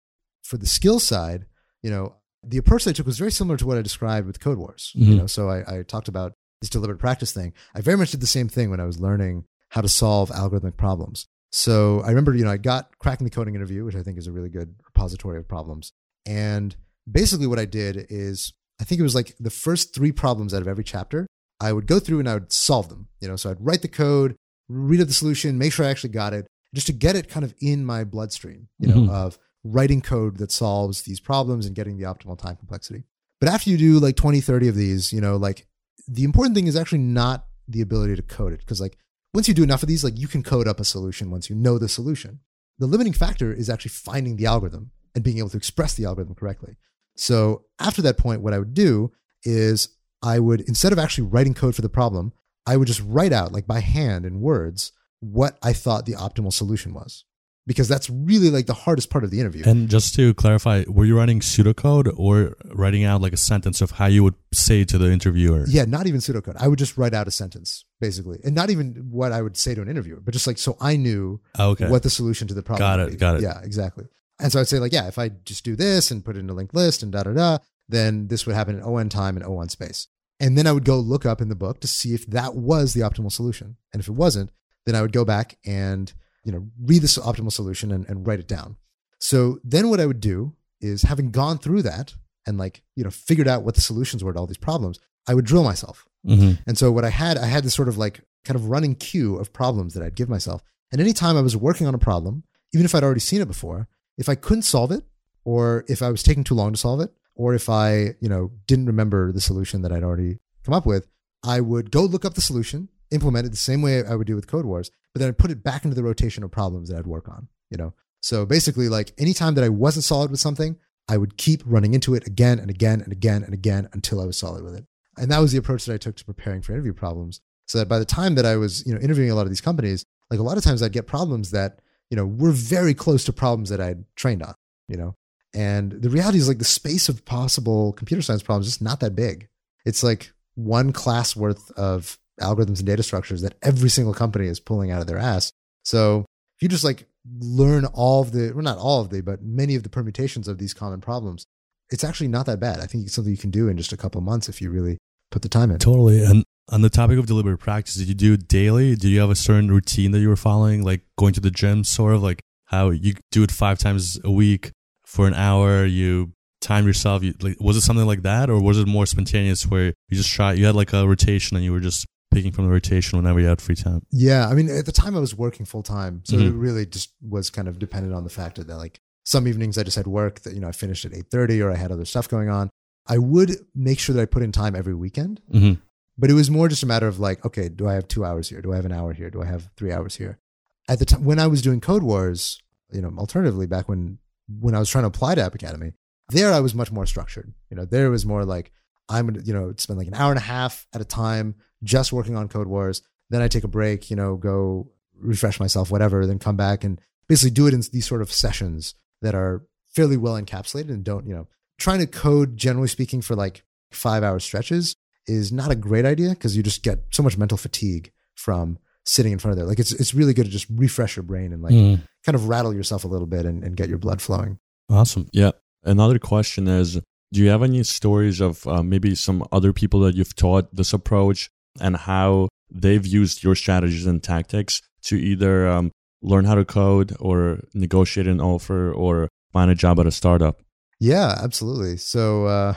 [0.43, 1.45] For the skill side,
[1.83, 4.39] you know, the approach that I took was very similar to what I described with
[4.39, 4.89] Codewars.
[4.95, 5.17] You Mhm.
[5.19, 7.53] know, so I, I talked about this deliberate practice thing.
[7.75, 10.77] I very much did the same thing when I was learning how to solve algorithmic
[10.77, 11.27] problems.
[11.51, 14.27] So I remember, you know, I got cracking the coding interview, which I think is
[14.27, 15.91] a really good repository of problems.
[16.25, 16.75] And
[17.09, 20.61] basically what I did is I think it was like the first three problems out
[20.61, 21.25] of every chapter,
[21.59, 23.07] I would go through and I would solve them.
[23.19, 24.35] You know, so I'd write the code,
[24.69, 27.43] read up the solution, make sure I actually got it, just to get it kind
[27.43, 29.09] of in my bloodstream, you know, Mhm.
[29.09, 33.03] of writing code that solves these problems and getting the optimal time complexity.
[33.41, 35.67] But after you do like 20, 30 of these, you know, like
[36.07, 38.65] the important thing is actually not the ability to code it.
[38.65, 38.97] Cause like
[39.33, 41.55] once you do enough of these, like you can code up a solution once you
[41.55, 42.39] know the solution.
[42.79, 46.35] The limiting factor is actually finding the algorithm and being able to express the algorithm
[46.35, 46.77] correctly.
[47.15, 49.11] So after that point, what I would do
[49.43, 49.89] is
[50.21, 52.33] I would, instead of actually writing code for the problem,
[52.65, 56.53] I would just write out, like by hand in words, what I thought the optimal
[56.53, 57.25] solution was.
[57.69, 59.61] Because that's really like the hardest part of the interview.
[59.63, 63.91] And just to clarify, were you writing pseudocode or writing out like a sentence of
[63.91, 65.65] how you would say to the interviewer?
[65.67, 66.55] Yeah, not even pseudocode.
[66.59, 68.39] I would just write out a sentence, basically.
[68.43, 70.97] And not even what I would say to an interviewer, but just like so I
[70.97, 71.87] knew Oh, okay.
[71.89, 73.17] what the solution to the problem Got would it, be.
[73.17, 73.43] got it.
[73.43, 74.05] Yeah, exactly.
[74.39, 76.49] And so I'd say, like, yeah, if I just do this and put it in
[76.49, 77.57] a linked list and da da da,
[77.87, 80.07] then this would happen in ON time and ON space.
[80.39, 82.93] And then I would go look up in the book to see if that was
[82.95, 83.77] the optimal solution.
[83.93, 84.49] And if it wasn't,
[84.87, 86.11] then I would go back and,
[86.49, 88.75] you know, read this optimal solution and, and write it down.
[89.19, 92.15] So then what I would do is having gone through that
[92.47, 95.35] and like, you know, figured out what the solutions were to all these problems, I
[95.35, 96.07] would drill myself.
[96.25, 96.57] Mhm.
[96.65, 99.35] And so what I had, I had this sort of like kind of running queue
[99.35, 100.63] of problems that I'd give myself.
[100.91, 102.43] And anytime I was working on a problem,
[102.73, 103.87] even if I'd already seen it before,
[104.17, 105.03] if I couldn't solve it,
[105.45, 108.51] or if I was taking too long to solve it, or if I, you know,
[108.65, 111.07] didn't remember the solution that I'd already come up with,
[111.43, 114.35] I would go look up the solution, implement it the same way I would do
[114.35, 117.07] with Codewars, but then I'd put it back into the rotation of problems that I'd
[117.07, 117.93] work on, you know?
[118.21, 122.13] So basically, like anytime that I wasn't solid with something, I would keep running into
[122.13, 124.85] it again and again and again and again until I was solid with it.
[125.17, 127.41] And that was the approach that I took to preparing for interview problems.
[127.67, 129.61] So that by the time that I was, you know, interviewing a lot of these
[129.61, 133.23] companies, like a lot of times I'd get problems that, you know, were very close
[133.25, 134.55] to problems that I'd trained on,
[134.87, 135.15] you know.
[135.53, 139.15] And the reality is like the space of possible computer science problems is not that
[139.15, 139.47] big.
[139.85, 144.59] It's like one class worth of algorithms and data structures that every single company is
[144.59, 145.51] pulling out of their ass.
[145.83, 146.25] So
[146.57, 147.07] if you just like
[147.39, 150.57] learn all of the, well, not all of the, but many of the permutations of
[150.57, 151.45] these common problems,
[151.89, 152.79] it's actually not that bad.
[152.79, 154.97] I think it's something you can do in just a couple months if you really
[155.31, 155.79] put the time in.
[155.79, 156.23] Totally.
[156.23, 158.95] And on the topic of deliberate practice, did you do it daily?
[158.95, 161.83] Did you have a certain routine that you were following, like going to the gym,
[161.83, 164.71] sort of like how you do it five times a week
[165.05, 165.83] for an hour?
[165.85, 167.23] You time yourself.
[167.23, 170.29] You, like, was it something like that, or was it more spontaneous where you just
[170.29, 170.53] try?
[170.53, 173.47] You had like a rotation, and you were just picking from the rotation whenever you
[173.47, 174.05] had free time.
[174.11, 176.59] Yeah, I mean, at the time I was working full time, so it Mhm.
[176.61, 179.97] really just was kind of dependent on the fact that like some evenings I just
[179.97, 182.27] had work that you know I finished at eight thirty or I had other stuff
[182.29, 182.69] going on.
[183.07, 185.79] I would make sure that I put in time every weekend, Mm-hmm.
[186.17, 188.49] but it was more just a matter of like, okay, do I have two hours
[188.49, 188.61] here?
[188.61, 189.29] Do I have an hour here?
[189.29, 190.39] Do I have three hours here?
[190.87, 192.57] At the time when I was doing Codewars,
[192.91, 194.19] you know, alternatively back when
[194.59, 195.93] when I was trying to apply to App Academy,
[196.29, 197.53] there I was much more structured.
[197.69, 198.71] You know, there was more like
[199.07, 202.11] I'm gonna, you know, spend like an hour and a half at a time just
[202.13, 203.01] working on Codewars.
[203.29, 206.99] Then I take a break, you know, go refresh myself, whatever, then come back and
[207.27, 211.27] basically do it in these sort of sessions that are fairly well encapsulated and don't,
[211.27, 214.95] you know, trying to code generally speaking for like five hour stretches
[215.27, 219.31] is not a great idea because you just get so much mental fatigue from sitting
[219.31, 219.67] in front of there.
[219.67, 222.01] Like it's it's really good to just refresh your brain and like Mm-hmm.
[222.25, 224.59] kind of rattle yourself a little bit and, and get your blood flowing.
[224.89, 225.27] Awesome.
[225.33, 225.51] Yeah.
[225.83, 226.95] Another question is
[227.31, 230.93] Do you have any stories of uh, maybe some other people that you've taught this
[230.93, 235.91] approach and how they've used your strategies and tactics to either um,
[236.21, 240.61] learn how to code or negotiate an offer or find a job at a startup?
[240.99, 241.97] Yeah, absolutely.
[241.97, 242.73] So uh,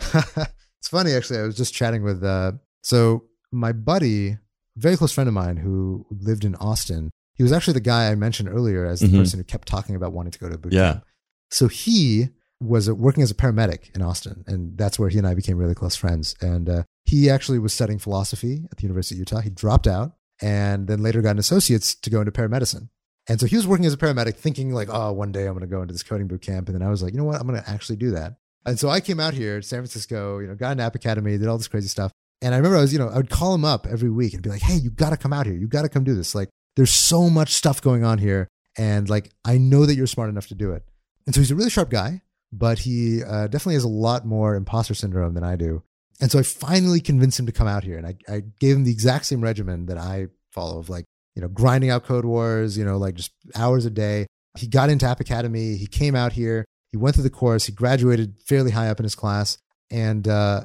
[0.80, 1.38] it's funny actually.
[1.38, 2.52] I was just chatting with uh,
[2.82, 4.38] so my buddy,
[4.76, 7.10] very close friend of mine who lived in Austin.
[7.34, 9.18] He was actually the guy I mentioned earlier as the Mhm.
[9.18, 10.92] person who kept talking about wanting to go to boot Yeah.
[10.94, 11.04] camp.
[11.50, 15.26] So he was uh, working as a paramedic in Austin, and that's where he and
[15.26, 16.34] I became really close friends.
[16.40, 19.40] And uh, he actually was studying philosophy at the University of Utah.
[19.40, 22.88] He dropped out and then later got an associate's to go into paramedicine.
[23.28, 25.60] And so he was working as a paramedic, thinking like, "Oh, one day I'm going
[25.62, 27.40] to go into this coding boot camp." And then I was like, "You know what?
[27.40, 28.34] I'm going to actually do that."
[28.64, 31.36] And so I came out here, to San Francisco, you know, got an app academy,
[31.38, 32.12] did all this crazy stuff.
[32.42, 34.42] And I remember I was, you know, I would call him up every week and
[34.42, 35.56] be like, "Hey, you got to come out here.
[35.56, 36.34] You got to come do this.
[36.34, 38.48] Like, there's so much stuff going on here,
[38.78, 40.84] and like, I know that you're smart enough to do it."
[41.26, 44.54] And so he's a really sharp guy, but he uh, definitely has a lot more
[44.54, 45.82] imposter syndrome than I do.
[46.20, 48.84] And so I finally convinced him to come out here, and I, I gave him
[48.84, 51.04] the exact same regimen that I follow of like,
[51.34, 54.26] you know, grinding out Codewars, you know, like just hours a day.
[54.56, 55.76] He got into App Academy.
[55.76, 56.64] He came out here.
[56.90, 57.66] He went through the course.
[57.66, 59.58] He graduated fairly high up in his class,
[59.90, 60.64] and uh,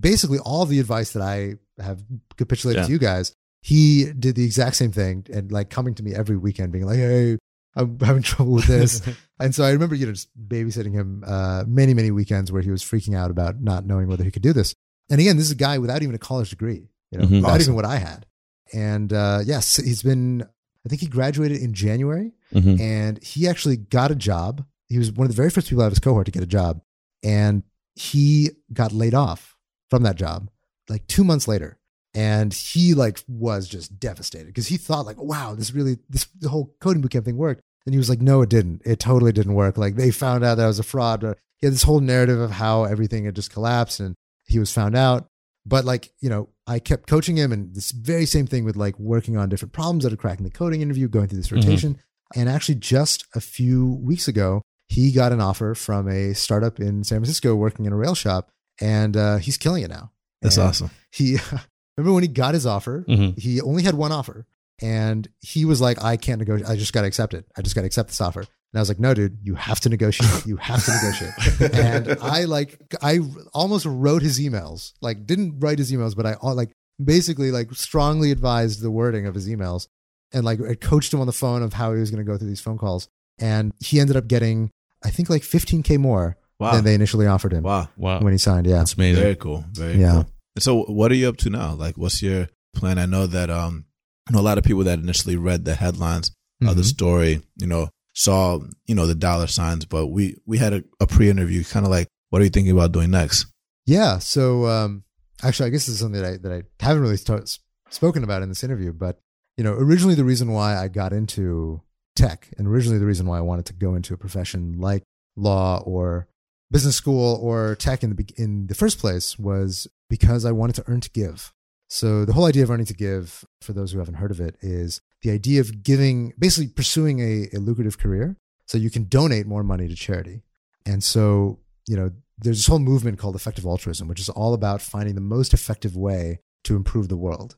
[0.00, 2.02] basically all the advice that I have
[2.38, 2.86] capitulated Yeah.
[2.86, 6.36] to you guys, he did the exact same thing, and like coming to me every
[6.38, 7.36] weekend, being like, "Hey,
[7.74, 9.02] I'm having trouble with this."
[9.38, 12.70] And so I remember, you know, just babysitting him uh, many, many weekends where he
[12.70, 14.74] was freaking out about not knowing whether he could do this.
[15.10, 17.42] And again, this is a guy without even a college degree, you know, Mhm.
[17.42, 17.60] not Awesome.
[17.62, 18.26] even what I had.
[18.72, 20.42] And uh, yes, he's been,
[20.84, 22.80] I think he graduated in January Mhm.
[22.80, 24.64] and he actually got a job.
[24.88, 26.46] He was one of the very first people out of his cohort to get a
[26.46, 26.80] job.
[27.22, 27.62] And
[27.94, 29.56] he got laid off
[29.90, 30.50] from that job
[30.88, 31.78] like two months later.
[32.14, 36.48] And he like was just devastated because he thought like, wow, this really, this the
[36.48, 37.60] whole coding bootcamp thing worked.
[37.84, 38.82] And he was like, no, it didn't.
[38.84, 39.76] It totally didn't work.
[39.76, 41.22] Like they found out that I was a fraud.
[41.24, 44.14] Or He had this whole narrative of how everything had just collapsed and
[44.46, 45.28] he was found out.
[45.64, 48.98] But like, you know, I kept coaching him and this very same thing with like
[48.98, 51.56] working on different problems that are cracking the coding interview, going through this Mhm.
[51.56, 51.98] rotation.
[52.34, 57.02] And actually just a few weeks ago, he got an offer from a startup in
[57.04, 60.12] San Francisco working in a rail shop and uh, he's killing it now.
[60.42, 60.90] That's And awesome.
[61.10, 61.38] He
[61.96, 63.36] remember when he got his offer, Mhm.
[63.38, 64.46] he only had one offer
[64.80, 66.68] and he was like, I can't negotiate.
[66.70, 67.46] I just got to accept it.
[67.56, 68.44] I just got to accept this offer.
[68.76, 70.44] And I was like, no, dude, you have to negotiate.
[70.44, 71.72] You have to negotiate.
[71.74, 73.20] and I like, I
[73.54, 76.72] almost wrote his emails, like didn't write his emails, but I like
[77.02, 79.86] basically like strongly advised the wording of his emails
[80.30, 82.36] and like I coached him on the phone of how he was going to go
[82.36, 83.08] through these phone calls.
[83.38, 84.68] And he ended up getting,
[85.02, 86.72] I think like 15K more Wow.
[86.72, 87.88] than they initially offered him wow.
[87.96, 88.20] Wow.
[88.20, 88.66] when he signed.
[88.66, 88.76] Yeah.
[88.78, 89.22] That's amazing.
[89.22, 89.64] Very cool.
[89.72, 90.12] Very Yeah.
[90.12, 90.26] cool.
[90.54, 91.72] And so what are you up to now?
[91.72, 92.98] Like what's your plan?
[92.98, 93.86] I know that um
[94.28, 96.30] I know a lot of people that initially read the headlines
[96.66, 96.86] of the Mhm.
[96.86, 101.06] story, you know, saw, you know, the dollar signs, but we we had a, a
[101.06, 103.46] pre interview kind of like, what are you thinking about doing next?
[103.84, 104.18] Yeah.
[104.18, 105.04] So, um,
[105.42, 107.58] Actually, I guess this is something that I that I haven't really start,
[107.90, 108.92] spoken about in this interview.
[108.92, 109.20] But
[109.56, 111.82] you know, originally the reason why I got into
[112.14, 115.02] tech, and originally the reason why I wanted to go into a profession like
[115.36, 116.28] law or
[116.70, 120.84] business school or tech in the in the first place was because I wanted to
[120.86, 121.52] earn to give.
[121.88, 124.56] So the whole idea of earning to give, for those who haven't heard of it,
[124.60, 128.36] is the idea of giving, basically pursuing a, a lucrative career,
[128.66, 130.42] so you can donate more money to charity.
[130.84, 134.82] And so you know, there's this whole movement called effective altruism, which is all about
[134.82, 137.56] finding the most effective way to improve the world.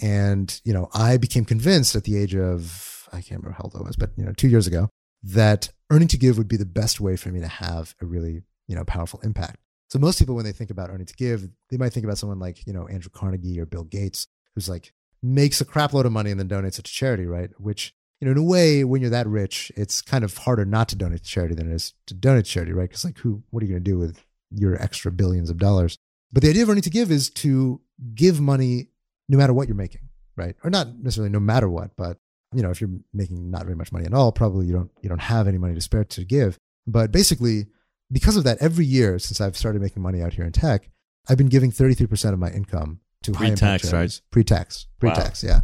[0.00, 3.76] And you know, I became convinced at the age of I can't remember how old
[3.76, 4.90] I was, but you know, two years ago,
[5.22, 8.42] that earning to give would be the best way for me to have a really
[8.66, 9.58] you know powerful impact.
[9.88, 12.38] So most people, when they think about earning to give, they might think about someone
[12.38, 14.92] like you know Andrew Carnegie or Bill Gates, who's like
[15.22, 17.50] makes a crap load of money and then donates it to charity, right?
[17.58, 20.88] Which you know, in a way, when you're that rich, it's kind of harder not
[20.88, 22.88] to donate to charity than it is to donate to charity, right?
[22.88, 25.98] Because like, who, what are you going to do with your extra billions of dollars?
[26.32, 27.80] But the idea of earning to give is to
[28.14, 28.88] give money
[29.28, 30.56] no matter what you're making, right?
[30.64, 32.18] Or not necessarily no matter what, but
[32.52, 35.08] you know, if you're making not very much money at all, probably you don't you
[35.08, 36.58] don't have any money to spare to give.
[36.86, 37.66] But basically,
[38.10, 40.90] because of that, every year since I've started making money out here in tech,
[41.28, 43.00] I've been giving 33% of my income
[43.32, 44.20] to high Pre-tax, right?
[44.30, 45.60] Pre-tax, pre-tax, yeah.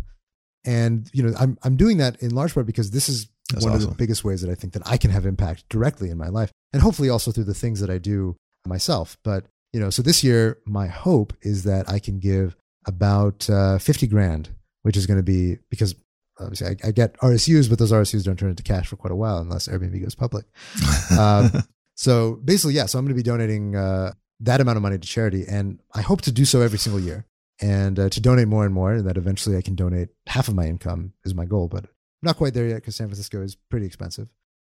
[0.65, 3.75] And you know, I'm I'm doing that in large part because this is That's one
[3.75, 6.29] of the biggest ways that I think that I can have impact directly in my
[6.29, 8.37] life, and hopefully also through the things that I do
[8.67, 9.19] myself.
[9.23, 12.57] But you know, so this year my hope is that I can give
[12.87, 14.51] about uh, 50 grand,
[14.83, 15.95] which is going to be because
[16.39, 19.17] obviously I, I get RSUs, but those RSUs don't turn into cash for quite a
[19.17, 20.47] while unless Airbnb goes public.
[21.19, 21.53] Um,
[21.97, 22.87] so basically, yeah.
[22.87, 26.01] So I'm going to be donating uh, that amount of money to charity, and I
[26.01, 27.27] hope to do so every single year,
[27.61, 30.55] and uh, to donate more and more, and that eventually I can donate half of
[30.55, 31.91] my income is my goal, but I'm
[32.23, 34.29] not quite there yet because San Francisco is pretty expensive.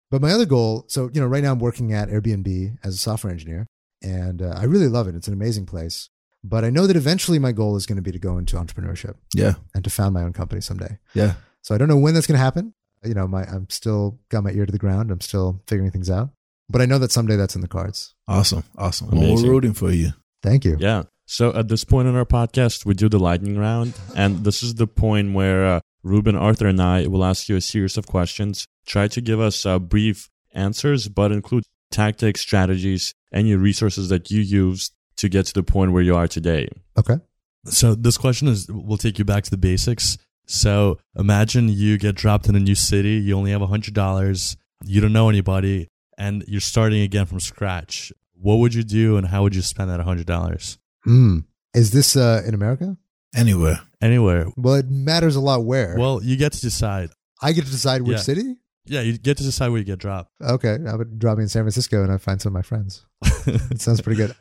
[0.10, 2.98] But my other goal, so you know, right now I'm working at Airbnb as a
[2.98, 3.68] software engineer,
[4.02, 5.16] and uh, I really love it.
[5.16, 6.10] It's an amazing place.
[6.44, 9.16] But I know that eventually my goal is going to be to go into entrepreneurship
[9.36, 10.98] yeah, and to found my own company someday.
[11.14, 11.34] yeah.
[11.62, 12.74] So I don't know when that's going to happen.
[13.04, 15.12] You know, my I'm still got my ear to the ground.
[15.12, 16.30] I'm still figuring things out.
[16.70, 18.16] But I know that someday that's in the cards.
[18.28, 19.12] Awesome, awesome.
[19.12, 20.14] Well, we're rooting for you.
[20.42, 20.78] Thank you.
[20.80, 21.04] Yeah.
[21.32, 24.76] So at this point in our podcast, we do the lightning round, and this is
[24.76, 28.68] the point where uh, Ruben, Arthur, and I will ask you a series of questions.
[28.86, 34.42] Try to give us uh, brief answers, but include tactics, strategies, any resources that you
[34.42, 36.68] used to get to the point where you are today.
[36.98, 37.16] Okay.
[37.64, 40.18] So this question is will take you back to the basics.
[40.48, 45.00] So imagine you get dropped in a new city, you only have hundred dollars, you
[45.00, 48.12] don't know anybody, and you're starting again from scratch.
[48.34, 50.78] What would you do and how would you spend that hundred dollars?
[51.04, 51.40] Hmm.
[51.74, 52.98] Is this uh, in America?
[53.36, 53.80] Anywhere.
[54.02, 54.48] Anywhere.
[54.58, 55.96] Well, it matters a lot where.
[55.98, 57.12] Well, you get to decide.
[57.42, 58.24] I get to decide which Yeah.
[58.24, 58.56] city.
[58.86, 60.32] Yeah, you get to decide where you get dropped.
[60.42, 63.06] Okay, I would drop me in San Francisco and I find some of my friends.
[63.46, 64.36] It sounds pretty good.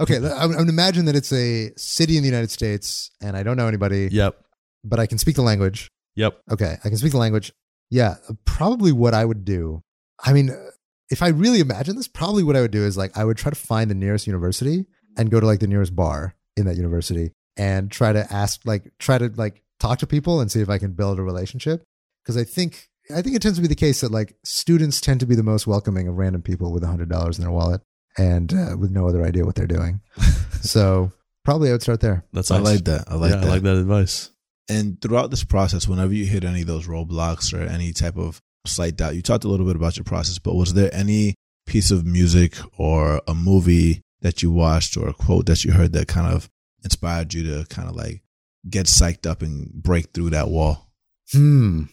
[0.00, 3.56] Okay, I'm, I'm imagine that it's a city in the United States and I don't
[3.56, 4.36] know anybody, yep.
[4.82, 5.90] but I can speak the language.
[6.14, 6.40] Yep.
[6.52, 7.52] Okay, I can speak the language.
[7.90, 9.82] Yeah, probably what I would do.
[10.24, 10.70] I mean, uh,
[11.10, 13.50] if I really imagine this, probably what I would do is like I would try
[13.50, 14.86] to find the nearest university
[15.16, 18.92] and go to like the nearest bar in that university and try to ask, like,
[18.98, 21.82] try to like talk to people and see if I can build a relationship.
[22.22, 25.20] Because I think I think it tends to be the case that like students tend
[25.20, 27.80] to be the most welcoming of random people with a hundred dollars in their wallet
[28.18, 30.00] and uh, with no other idea what they're doing.
[30.60, 31.12] so
[31.44, 32.24] probably I would start there.
[32.32, 33.04] That's I like that.
[33.08, 33.46] I like yeah, that.
[33.46, 34.30] I like that advice.
[34.68, 38.40] And throughout this process, whenever you hit any of those roadblocks or any type of
[38.66, 41.34] slight doubt, you talked a little bit about your process, but was there any
[41.66, 45.92] piece of music or a movie that you watched or a quote that you heard
[45.92, 46.48] that kind of
[46.84, 48.22] inspired you to kind of like
[48.68, 50.90] get psyched up and break through that wall?
[51.32, 51.84] Hmm.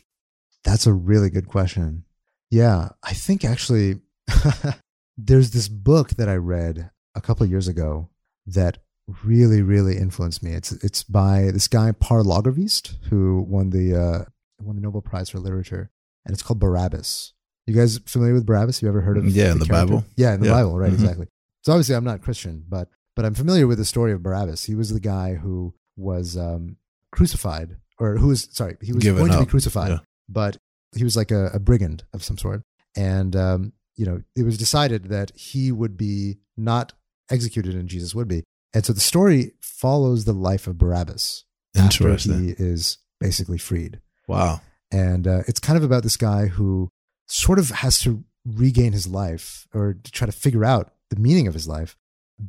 [0.63, 2.05] That's a really good question.
[2.49, 3.99] Yeah, I think actually
[5.17, 8.09] there's this book that I read a couple of years ago
[8.45, 8.77] that
[9.23, 10.51] really, really influenced me.
[10.51, 14.25] It's it's by this guy Pär Lagerkvist who won the uh,
[14.61, 15.91] won the Nobel Prize for Literature,
[16.25, 17.33] and it's called Barabbas.
[17.67, 18.81] You guys familiar with Barabbas?
[18.81, 19.25] You ever heard of?
[19.27, 19.95] Yeah, in the character?
[19.95, 20.05] Bible.
[20.15, 20.53] Yeah, in the Yeah.
[20.53, 20.91] Bible, right?
[20.91, 20.95] Mhm.
[20.95, 21.27] Exactly.
[21.63, 24.65] So obviously, I'm not Christian, but but I'm familiar with the story of Barabbas.
[24.65, 26.77] He was the guy who was um,
[27.11, 29.97] crucified, or who was sorry, he was Given going to be crucified, Yeah.
[30.27, 30.57] but
[30.95, 32.63] he was like a, a brigand of some sort,
[32.95, 36.93] and um, you know, it was decided that he would be not
[37.29, 38.43] executed and Jesus would be,
[38.73, 41.45] and so the story follows the life of Barabbas
[41.75, 44.61] after he is basically freed Wow.
[44.91, 46.89] and uh, it's kind of about this guy who
[47.27, 51.47] sort of has to regain his life or to try to figure out the meaning
[51.47, 51.95] of his life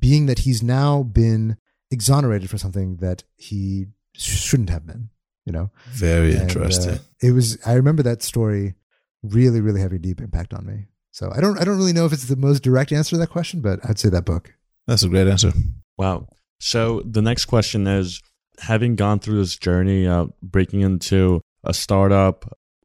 [0.07, 1.57] being that he's now been
[1.91, 5.11] exonerated for something that he shouldn't have been
[5.47, 6.95] you know Very And, interesting.
[6.95, 8.75] uh, it was i remember that story
[9.23, 12.07] really really having a deep impact on me so i don't i don't really know
[12.07, 14.55] if it's the most direct answer to that question but i'd say that book
[14.87, 15.53] That's a great answer.
[15.97, 16.27] Wow.
[16.61, 18.21] So the next question is
[18.59, 22.39] having gone through this journey, uh, breaking into a startup,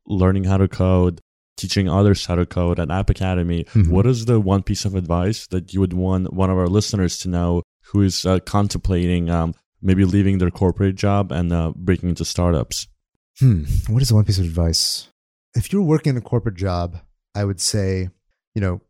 [0.06, 1.20] learning how to code,
[1.60, 3.90] teaching others how to code at App Academy, Mhm.
[3.90, 7.18] what is the one piece of advice that you would want one of our listeners
[7.20, 12.10] to know who is uh, contemplating um, maybe leaving their corporate job and uh, breaking
[12.10, 12.88] into startups?
[13.40, 13.64] Hmm.
[13.88, 15.08] What is the one piece of advice?
[15.56, 16.98] If you're working in a corporate job,
[17.36, 18.10] I would say,
[18.56, 18.82] you know,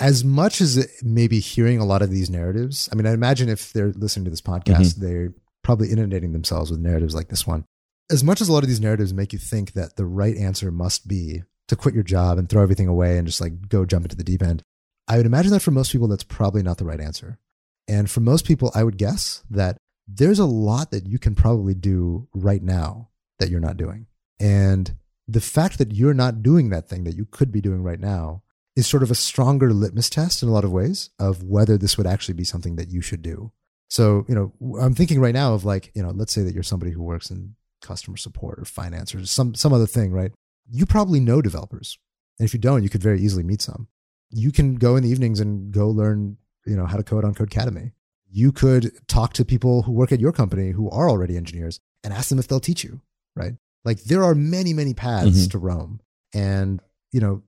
[0.00, 3.48] as much as it, maybe hearing a lot of these narratives, I mean, I imagine
[3.48, 7.64] if they're listening to this podcast, they're probably inundating themselves with narratives like this one.
[8.10, 10.70] As much as a lot of these narratives make you think that the right answer
[10.70, 14.04] must be to quit your job and throw everything away and just like go jump
[14.04, 14.62] into the deep end,
[15.06, 17.38] I would imagine that for most people, that's probably not the right answer.
[17.86, 21.74] And for most people, I would guess that there's a lot that you can probably
[21.74, 23.08] do right now
[23.38, 24.06] that you're not doing.
[24.40, 24.94] And
[25.26, 28.42] the fact that you're not doing that thing that you could be doing right now
[28.76, 31.98] is sort of a stronger litmus test in a lot of ways of whether this
[31.98, 33.52] would actually be something that you should do.
[33.90, 36.62] So, you know, I'm thinking right now of like, you know, let's say that you're
[36.62, 40.32] somebody who works in customer support or finance or some some other thing, right?
[40.70, 41.98] You probably know developers.
[42.38, 43.88] And if you don't, you could very easily meet some.
[44.30, 47.34] You can go in the evenings and go learn, you know, how to code on
[47.34, 47.92] Codecademy.
[48.30, 52.12] You could talk to people who work at your company who are already engineers and
[52.12, 53.00] ask them if they'll teach you,
[53.34, 53.54] right?
[53.84, 55.50] Like there are many, many paths Mhm.
[55.52, 56.00] to Rome.
[56.34, 57.42] And, you know,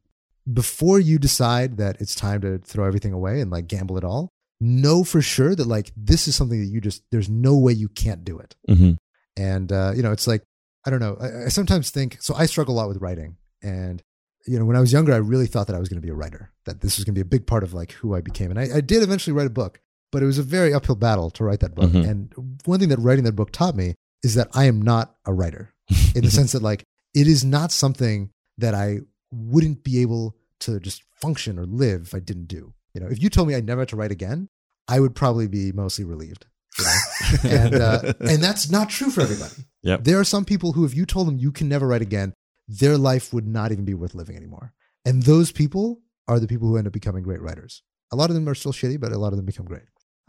[0.51, 4.31] before you decide that it's time to throw everything away and like gamble it all,
[4.59, 7.89] know for sure that like this is something that you just, there's no way you
[7.89, 8.57] can't do it.
[8.69, 8.93] Mm-hmm.
[9.37, 10.43] And, uh, you know, it's like,
[10.87, 11.17] I don't know.
[11.21, 13.37] I, I sometimes think, so I struggle a lot with writing.
[13.63, 14.03] And,
[14.47, 16.11] you know, when I was younger, I really thought that I was going to be
[16.11, 18.21] a writer, that this was going to be a big part of like who I
[18.21, 18.51] became.
[18.51, 21.31] And I, I did eventually write a book, but it was a very uphill battle
[21.33, 21.91] to write that book.
[21.91, 22.09] Mhm.
[22.09, 22.33] And
[22.65, 25.75] one thing that writing that book taught me is that I am not a writer
[26.15, 29.01] in the sense that like it is not something that I
[29.31, 32.73] wouldn't be able to just function or live if I didn't do.
[32.95, 34.49] You know, if you told me I never had to write again,
[34.89, 36.47] I would probably be mostly relieved.
[36.79, 36.91] You know?
[37.45, 39.55] and uh, and that's not true for everybody.
[39.83, 40.05] Yep.
[40.05, 42.35] There are some people who, if you told them you can never write again,
[42.69, 44.73] their life would not even be worth living anymore.
[45.05, 47.83] And those people are the people who end up becoming great writers.
[48.13, 49.83] A lot of them are still shitty, but a lot of them become great.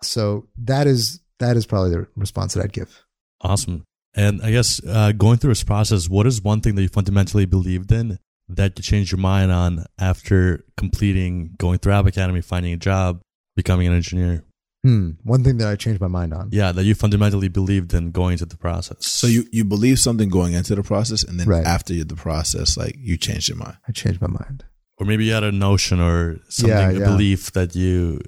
[0.03, 3.05] So that is that is probably the response that I'd give.
[3.41, 3.83] Awesome.
[4.13, 7.45] And I guess uh, going through this process, what is one thing that you fundamentally
[7.45, 8.19] believed in
[8.49, 13.21] that you changed your mind on after completing going through App Academy, finding a job,
[13.55, 14.43] becoming an engineer?
[14.83, 15.11] Hmm.
[15.23, 16.49] One thing that I changed my mind on.
[16.51, 19.05] Yeah, that you fundamentally believed in going into the process.
[19.05, 21.65] So you you believe something going into the process, and then Right.
[21.65, 23.77] after the process, like you changed your mind.
[23.87, 24.65] I changed my mind.
[24.97, 28.19] or maybe you had a notion or something, Yeah, a belief that you.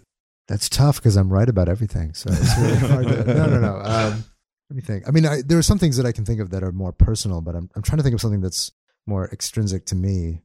[0.47, 2.13] That's tough because I'm right about everything.
[2.15, 3.07] So it's really hard.
[3.07, 3.75] To, no, no, no.
[3.77, 4.23] Um,
[4.69, 5.07] let me think.
[5.07, 6.91] I mean, I, there are some things that I can think of that are more
[6.91, 8.71] personal, but I'm, I'm trying to think of something that's
[9.05, 10.41] more extrinsic to me.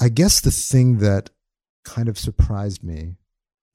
[0.00, 1.30] I guess the thing that
[1.84, 3.16] kind of surprised me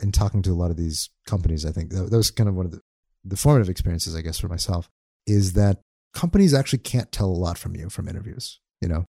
[0.04, 2.56] in talking to a lot of these companies, I think that, that was kind of
[2.56, 2.82] one of the,
[3.24, 4.90] the formative experiences, I guess, for myself,
[5.26, 5.80] is that
[6.14, 8.60] companies actually can't tell a lot from you from interviews.
[8.82, 9.06] You know,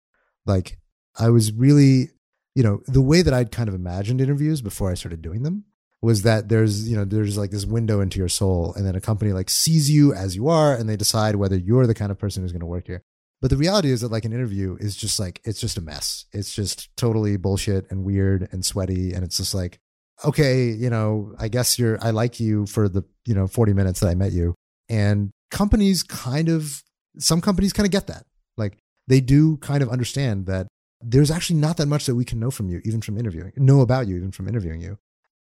[0.46, 0.78] like
[1.18, 2.10] I was really,
[2.54, 5.64] you know, the way that I'd kind of imagined interviews before I started doing them
[6.00, 9.00] was that there's you know there's like this window into your soul and then a
[9.00, 12.18] company like sees you as you are and they decide whether you're the kind of
[12.18, 13.02] person who's going to work here
[13.40, 16.26] but the reality is that like an interview is just like it's just a mess
[16.32, 19.80] it's just totally bullshit and weird and sweaty and it's just like
[20.24, 24.00] okay you know i guess you're i like you for the you know 40 minutes
[24.00, 24.54] that i met you
[24.88, 26.82] and companies kind of
[27.18, 28.24] some companies kind of get that
[28.56, 30.66] like they do kind of understand that
[31.00, 33.80] there's actually not that much that we can know from you even from interviewing know
[33.80, 34.98] about you even from interviewing you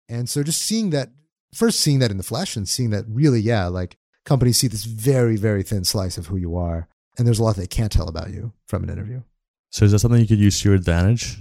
[0.09, 1.09] and so just seeing that,
[1.53, 4.85] first seeing that in the flesh and seeing that really, yeah, like companies see this
[4.85, 6.87] very, very thin slice of who you are.
[7.17, 9.23] And there's a lot they can't tell about you from an interview.
[9.71, 11.39] So is that something you could use to your advantage?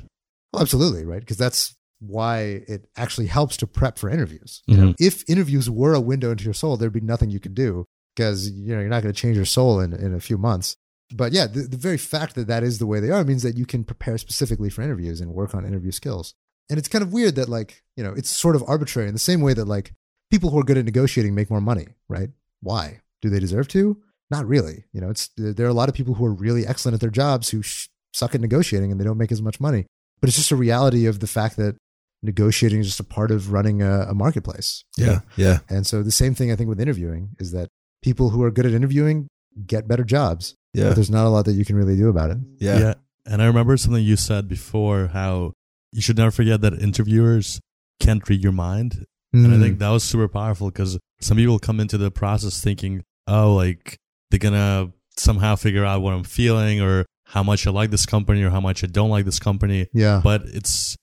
[0.52, 1.20] Well, absolutely, right?
[1.20, 4.62] Because that's why it actually helps to prep for interviews.
[4.66, 4.86] You mm-hmm.
[4.86, 7.86] know, if interviews were a window into your soul, there'd be nothing you could do
[8.14, 10.76] because you know you're not going to change your soul in, in a few months.
[11.12, 13.56] But yeah, the, the very fact that that is the way they are means that
[13.56, 16.34] you can prepare specifically for interviews and work on interview skills.
[16.68, 19.20] And it's kind of weird that like you know it's sort of arbitrary in the
[19.20, 19.92] same way that like
[20.30, 22.30] people who are good at negotiating make more money, right?
[22.60, 24.02] Why do they deserve to?
[24.30, 24.84] Not really.
[24.92, 27.10] You know, it's there are a lot of people who are really excellent at their
[27.10, 29.86] jobs who sh- suck at negotiating and they don't make as much money.
[30.20, 31.76] But it's just a reality of the fact that
[32.22, 34.84] negotiating is just a part of running a, a marketplace.
[34.96, 35.20] Yeah, know?
[35.36, 35.58] yeah.
[35.68, 37.68] And so the same thing I think with interviewing is that
[38.02, 39.28] people who are good at interviewing
[39.66, 40.54] get better jobs.
[40.74, 40.88] Yeah.
[40.88, 42.38] But there's not a lot that you can really do about it.
[42.58, 42.78] Yeah.
[42.78, 42.94] Yeah.
[43.24, 45.52] And I remember something you said before how
[45.92, 47.60] you should never forget that interviewers
[48.00, 49.06] can't read your mind.
[49.32, 49.60] And I Mm.
[49.62, 53.98] think that was super powerful because some people come into the process thinking, oh, like
[54.30, 58.06] they're going to somehow figure out what I'm feeling or how much I like this
[58.06, 59.88] company or how much I don't like this company.
[59.92, 60.20] yeah.
[60.22, 60.96] But it's,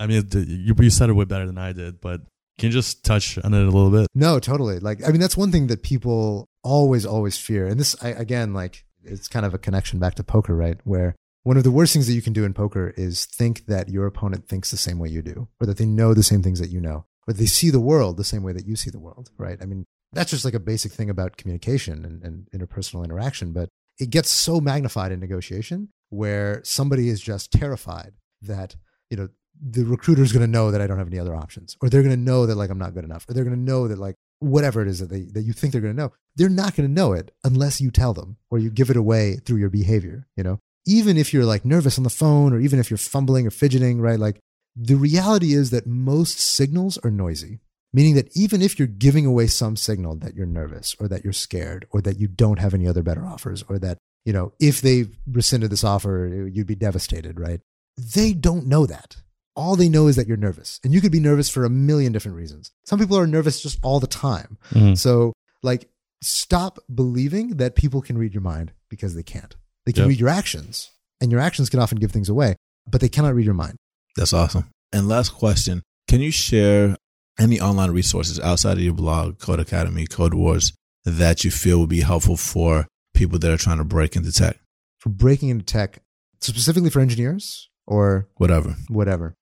[0.00, 2.22] I mean, you, you said it way better than I did, but
[2.60, 4.06] Can you just touch on it a little bit?
[4.14, 4.80] No, totally.
[4.80, 7.66] Like, I mean, that's one thing that people always, always fear.
[7.66, 10.76] And this, I, again, like, it's kind of a connection back to poker, right?
[10.84, 13.88] Where one of the worst things that you can do in poker is think that
[13.88, 16.60] your opponent thinks the same way you do, or that they know the same things
[16.60, 19.00] that you know, or they see the world the same way that you see the
[19.00, 19.56] world, right?
[19.62, 23.70] I mean, that's just like a basic thing about communication and, and interpersonal interaction, but
[23.98, 28.76] it gets so magnified in negotiation where somebody is just terrified that,
[29.08, 29.28] you know,
[29.60, 32.14] the recruiter's going to know that I don't have any other options, or they're going
[32.14, 34.16] to know that like I'm not good enough, or they're going to know that like
[34.38, 36.88] whatever it is that they that you think they're going to know, they're not going
[36.88, 40.26] to know it unless you tell them or you give it away through your behavior.
[40.36, 43.46] You know, even if you're like nervous on the phone, or even if you're fumbling
[43.46, 44.18] or fidgeting, right?
[44.18, 44.40] Like
[44.74, 47.60] the reality is that most signals are noisy,
[47.92, 51.32] meaning that even if you're giving away some signal that you're nervous or that you're
[51.32, 54.80] scared or that you don't have any other better offers or that you know if
[54.80, 57.60] they rescinded this offer you'd be devastated, right?
[57.98, 59.16] They don't know that
[59.60, 62.10] all they know is that you're nervous and you could be nervous for a million
[62.14, 64.96] different reasons some people are nervous just all the time Mhm.
[65.04, 65.32] so
[65.70, 65.82] like
[66.22, 69.54] stop believing that people can read your mind because they can't
[69.86, 70.08] they can Yep.
[70.10, 70.90] read your actions
[71.20, 72.50] and your actions can often give things away
[72.92, 73.76] but they cannot read your mind
[74.16, 74.64] That's awesome.
[74.92, 76.96] And last question Can you share
[77.38, 80.72] any online resources outside of your blog, Codecademy, Code Wars,
[81.04, 84.56] that you feel would be helpful for people that are trying to break into tech?
[84.98, 86.02] for breaking into tech
[86.40, 88.76] specifically for engineers or Whatever.
[88.88, 89.34] whatever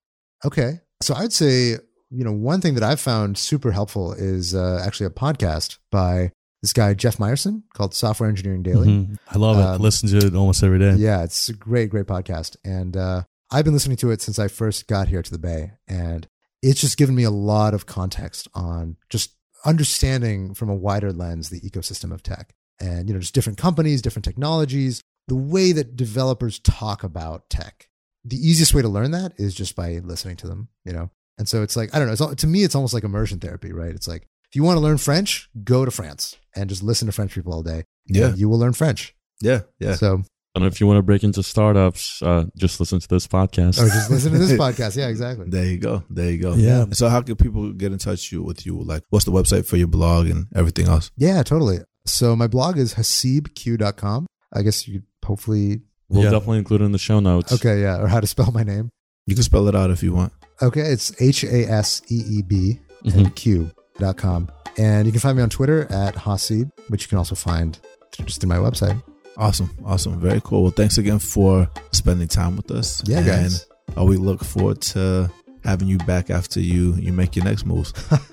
[0.45, 1.77] okay so i'd say
[2.09, 6.31] you know one thing that i've found super helpful is uh, actually a podcast by
[6.61, 9.17] this guy jeff meyerson called software engineering daily Mhm.
[9.29, 9.61] I love it.
[9.61, 10.95] I Um, listen to it almost every day.
[10.95, 12.55] Yeah, it's a great, great podcast.
[12.65, 15.73] And uh, I've been listening to it since I first got here to the Bay.
[15.87, 16.27] And
[16.63, 19.35] it's just given me a lot of context on just
[19.65, 24.01] understanding from a wider lens the ecosystem of tech and, you know, just different companies,
[24.01, 27.87] different technologies, the way that developers talk about tech.
[28.25, 31.09] The easiest way to learn that is just by listening to them, you know?
[31.37, 33.39] And so it's like, I don't know, it's, al- to me, it's almost like immersion
[33.39, 33.91] therapy, right?
[33.95, 37.11] It's like, if you want to learn French, go to France and just listen to
[37.11, 37.83] French people all day.
[38.07, 38.33] Yeah.
[38.35, 39.15] you will learn French.
[39.39, 39.61] Yeah.
[39.79, 39.93] Yeah.
[39.95, 40.23] So
[40.55, 43.79] And if you want to break into startups, uh, just listen to this podcast.
[43.79, 44.97] Or just listen to this podcast.
[44.97, 45.45] Yeah, exactly.
[45.49, 46.03] There you go.
[46.09, 46.55] There you go.
[46.55, 46.85] Yeah.
[46.91, 48.81] So, how can people get in touch you with you?
[48.81, 51.11] Like, what's the website for your blog and everything else?
[51.15, 51.79] Yeah, totally.
[52.07, 54.25] So my blog is haseebq.com.
[54.51, 56.31] I guess you could hopefully, We'll Yeah.
[56.31, 57.53] definitely include it in the show notes.
[57.53, 58.89] okay, yeah, or how to spell my name.
[59.27, 60.33] You can spell it out if you want.
[60.61, 64.49] Okay, it's H A S E E B and Q.com.
[64.77, 67.77] And you can find me on Twitter at Haseeb, which you can also find
[68.11, 69.01] through, just through my website.
[69.37, 69.69] Awesome.
[69.85, 70.19] Awesome.
[70.19, 70.63] Very cool.
[70.63, 73.01] Well, thanks again for spending time with us.
[73.05, 73.65] Yeah, and guys.
[73.97, 75.29] uh, we look forward to
[75.63, 77.93] having you back after you you make your next moves.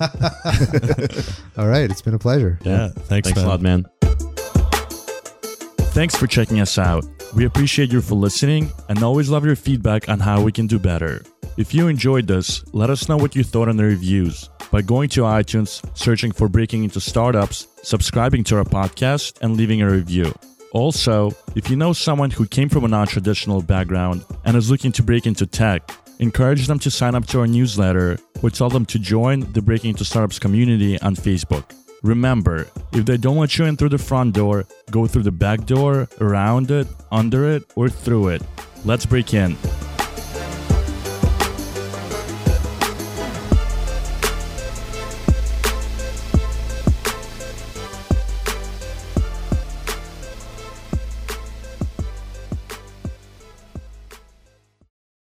[1.59, 2.59] All right, it's been a pleasure.
[2.63, 2.89] Yeah.
[2.89, 3.45] Thanks, Thanks man.
[3.45, 3.87] a lot, man.
[5.97, 7.07] Thanks for checking us out.
[7.35, 10.79] We appreciate you for listening and always love your feedback on how we can do
[10.79, 11.23] better.
[11.57, 15.09] If you enjoyed this, let us know what you thought in the reviews by going
[15.09, 20.35] to iTunes, searching for Breaking into Startups, subscribing to our podcast, and leaving a review.
[20.73, 24.93] Also, if you know someone who came from a non traditional background and is looking
[24.93, 28.85] to break into tech, encourage them to sign up to our newsletter or tell them
[28.85, 31.73] to join the Breaking into Startups community on Facebook.
[32.03, 35.67] Remember, if they don't let you in through the front door, go through the back
[35.67, 38.43] door, around it, under it, or through it.
[38.85, 39.57] Let's break in.